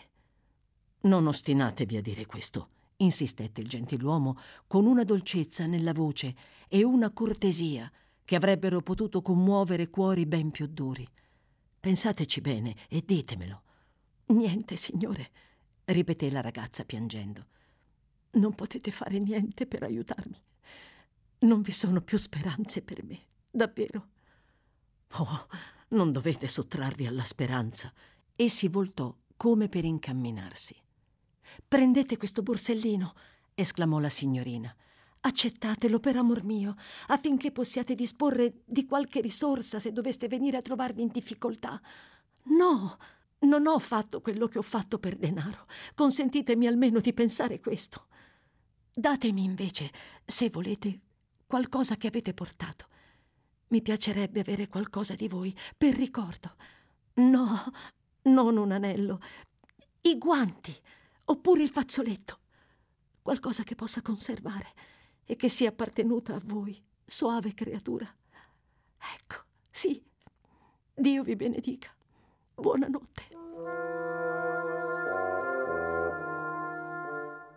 Non 1.01 1.27
ostinatevi 1.27 1.97
a 1.97 2.03
dire 2.03 2.27
questo, 2.27 2.69
insistette 2.99 3.61
il 3.61 3.69
gentiluomo 3.69 4.39
con 4.67 4.87
una 4.87 5.05
dolcezza 5.05 5.67
nella 5.67 5.93
voce 5.93 6.35
e 6.69 6.85
una 6.85 7.11
cortesia 7.11 7.91
che 8.25 8.37
avrebbero 8.37 8.81
potuto 8.81 9.21
commuovere 9.21 9.91
cuori 9.91 10.27
ben 10.27 10.51
più 10.51 10.67
duri. 10.67 11.07
Pensateci 11.79 12.41
bene 12.41 12.75
e 12.89 13.03
ditemelo. 13.05 13.63
Niente, 14.27 14.77
signore, 14.77 15.31
ripeté 15.85 16.31
la 16.31 16.41
ragazza 16.41 16.85
piangendo. 16.85 17.47
Non 18.33 18.55
potete 18.55 18.91
fare 18.91 19.19
niente 19.19 19.67
per 19.67 19.83
aiutarmi. 19.83 20.41
Non 21.41 21.63
vi 21.63 21.73
sono 21.73 22.01
più 22.01 22.19
speranze 22.19 22.83
per 22.83 23.05
me, 23.05 23.27
davvero. 23.51 24.09
Oh, 25.19 25.47
non 25.89 26.11
dovete 26.11 26.49
sottrarvi 26.49 27.07
alla 27.07 27.25
speranza. 27.25 27.93
E 28.35 28.49
si 28.49 28.69
voltò 28.69 29.17
come 29.37 29.69
per 29.69 29.85
incamminarsi. 29.85 30.75
Prendete 31.69 32.17
questo 32.17 32.43
borsellino, 32.43 33.15
esclamò 33.55 33.99
la 33.99 34.09
signorina. 34.09 34.75
Accettatelo 35.21 36.01
per 36.01 36.17
amor 36.17 36.43
mio, 36.43 36.75
affinché 37.07 37.53
possiate 37.53 37.95
disporre 37.95 38.63
di 38.65 38.85
qualche 38.85 39.21
risorsa 39.21 39.79
se 39.79 39.93
doveste 39.93 40.29
venire 40.29 40.57
a 40.57 40.63
trovarvi 40.63 41.03
in 41.03 41.09
difficoltà. 41.09 41.81
No, 42.45 42.99
non 43.45 43.67
ho 43.67 43.79
fatto 43.79 44.21
quello 44.21 44.49
che 44.49 44.59
ho 44.59 44.63
fatto 44.63 44.99
per 44.99 45.17
denaro. 45.17 45.67
Consentitemi 45.95 46.67
almeno 46.67 47.01
di 47.01 47.13
pensare 47.13 47.61
questo. 47.61 48.09
Datemi 48.93 49.45
invece, 49.45 49.91
se 50.25 50.51
volete, 50.51 51.01
qualcosa 51.47 51.97
che 51.97 52.09
avete 52.09 52.35
portato. 52.35 52.89
Mi 53.69 53.83
piacerebbe 53.83 54.41
avere 54.41 54.69
qualcosa 54.69 55.15
di 55.15 55.29
voi 55.29 55.57
per 55.77 55.95
ricordo. 55.95 56.55
No, 57.15 57.73
non 58.23 58.57
un 58.57 58.73
anello, 58.73 59.21
i 60.03 60.19
guanti, 60.19 60.75
oppure 61.27 61.63
il 61.63 61.71
fazzoletto. 61.71 62.41
Qualcosa 63.23 63.63
che 63.63 63.75
possa 63.75 64.03
conservare 64.03 64.73
e 65.25 65.37
che 65.37 65.49
sia 65.49 65.71
appartenuta 65.71 66.35
a 66.35 66.43
voi, 66.45 66.83
soave 67.05 67.55
creatura. 67.55 68.07
Ecco, 69.17 69.45
sì. 69.71 70.03
Dio 70.95 71.23
vi 71.23 71.35
benedica. 71.35 71.94
Buonanotte. 72.57 73.23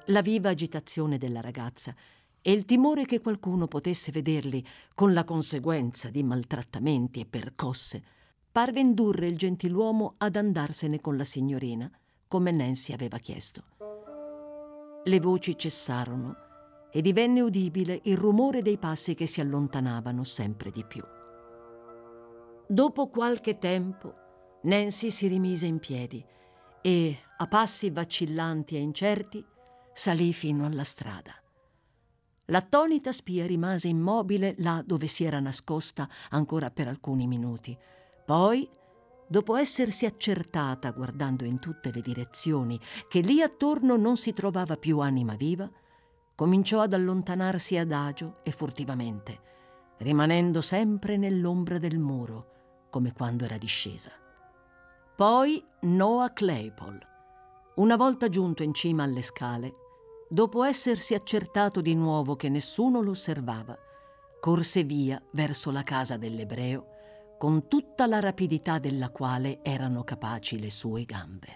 La 0.08 0.22
viva 0.22 0.50
agitazione 0.50 1.18
della 1.18 1.42
ragazza 1.42 1.94
e 2.42 2.52
il 2.52 2.66
timore 2.66 3.06
che 3.06 3.20
qualcuno 3.20 3.68
potesse 3.68 4.12
vederli 4.12 4.66
con 4.96 5.14
la 5.14 5.24
conseguenza 5.24 6.10
di 6.10 6.24
maltrattamenti 6.24 7.20
e 7.20 7.26
percosse 7.26 8.04
parve 8.52 8.80
indurre 8.80 9.28
il 9.28 9.38
gentiluomo 9.38 10.16
ad 10.18 10.36
andarsene 10.36 11.00
con 11.00 11.16
la 11.16 11.26
signorina, 11.26 11.92
come 12.28 12.52
Nancy 12.52 12.94
aveva 12.94 13.18
chiesto. 13.18 13.64
Le 15.04 15.20
voci 15.20 15.58
cessarono 15.58 16.36
e 16.92 17.02
divenne 17.02 17.42
udibile 17.42 18.00
il 18.06 18.18
rumore 18.18 18.62
dei 18.62 18.78
passi 18.78 19.14
che 19.14 19.28
si 19.28 19.42
allontanavano 19.42 20.24
sempre 20.24 20.72
di 20.72 20.84
più. 20.84 21.04
Dopo 22.68 23.08
qualche 23.10 23.60
tempo 23.60 24.26
Nancy 24.62 25.12
si 25.12 25.28
rimise 25.28 25.66
in 25.66 25.80
piedi 25.80 26.24
e, 26.82 27.18
a 27.38 27.48
passi 27.48 27.90
vacillanti 27.90 28.76
e 28.76 28.80
incerti, 28.80 29.46
salì 29.94 30.34
fino 30.34 30.66
alla 30.66 30.84
strada. 30.84 31.34
L'attonita 32.46 33.12
spia 33.12 33.46
rimase 33.46 33.88
immobile 33.88 34.56
là 34.60 34.82
dove 34.86 35.08
si 35.08 35.24
era 35.26 35.40
nascosta 35.40 36.10
ancora 36.30 36.72
per 36.72 36.88
alcuni 36.88 37.28
minuti, 37.28 37.78
poi, 38.26 38.68
dopo 39.28 39.56
essersi 39.58 40.06
accertata 40.06 40.92
guardando 40.92 41.44
in 41.44 41.60
tutte 41.60 41.92
le 41.92 42.00
direzioni 42.00 42.80
che 43.08 43.20
lì 43.20 43.42
attorno 43.42 43.98
non 43.98 44.18
si 44.18 44.34
trovava 44.34 44.78
più 44.78 45.00
anima 45.00 45.36
viva, 45.36 45.70
cominciò 46.36 46.82
ad 46.82 46.94
allontanarsi 46.94 47.78
adagio 47.78 48.38
e 48.44 48.52
furtivamente, 48.52 49.42
rimanendo 49.98 50.62
sempre 50.62 51.18
nell'ombra 51.18 51.78
del 51.78 52.00
muro, 52.00 52.88
come 52.90 53.12
quando 53.12 53.44
era 53.44 53.58
discesa. 53.58 54.12
Poi 55.18 55.64
Noah 55.80 56.32
Claypole. 56.32 57.00
Una 57.78 57.96
volta 57.96 58.30
giunto 58.30 58.62
in 58.62 58.72
cima 58.72 59.02
alle 59.02 59.24
scale, 59.24 59.74
dopo 60.30 60.64
essersi 60.64 61.16
accertato 61.16 61.82
di 61.82 61.96
nuovo 61.96 62.36
che 62.36 62.50
nessuno 62.50 63.02
lo 63.02 63.10
osservava, 63.10 63.76
corse 64.40 64.84
via 64.84 65.20
verso 65.32 65.72
la 65.72 65.82
casa 65.82 66.18
dell'ebreo 66.18 66.90
con 67.40 67.68
tutta 67.68 68.06
la 68.06 68.20
rapidità 68.20 68.78
della 68.78 69.10
quale 69.10 69.64
erano 69.64 70.04
capaci 70.04 70.60
le 70.60 70.70
sue 70.70 71.04
gambe. 71.06 71.56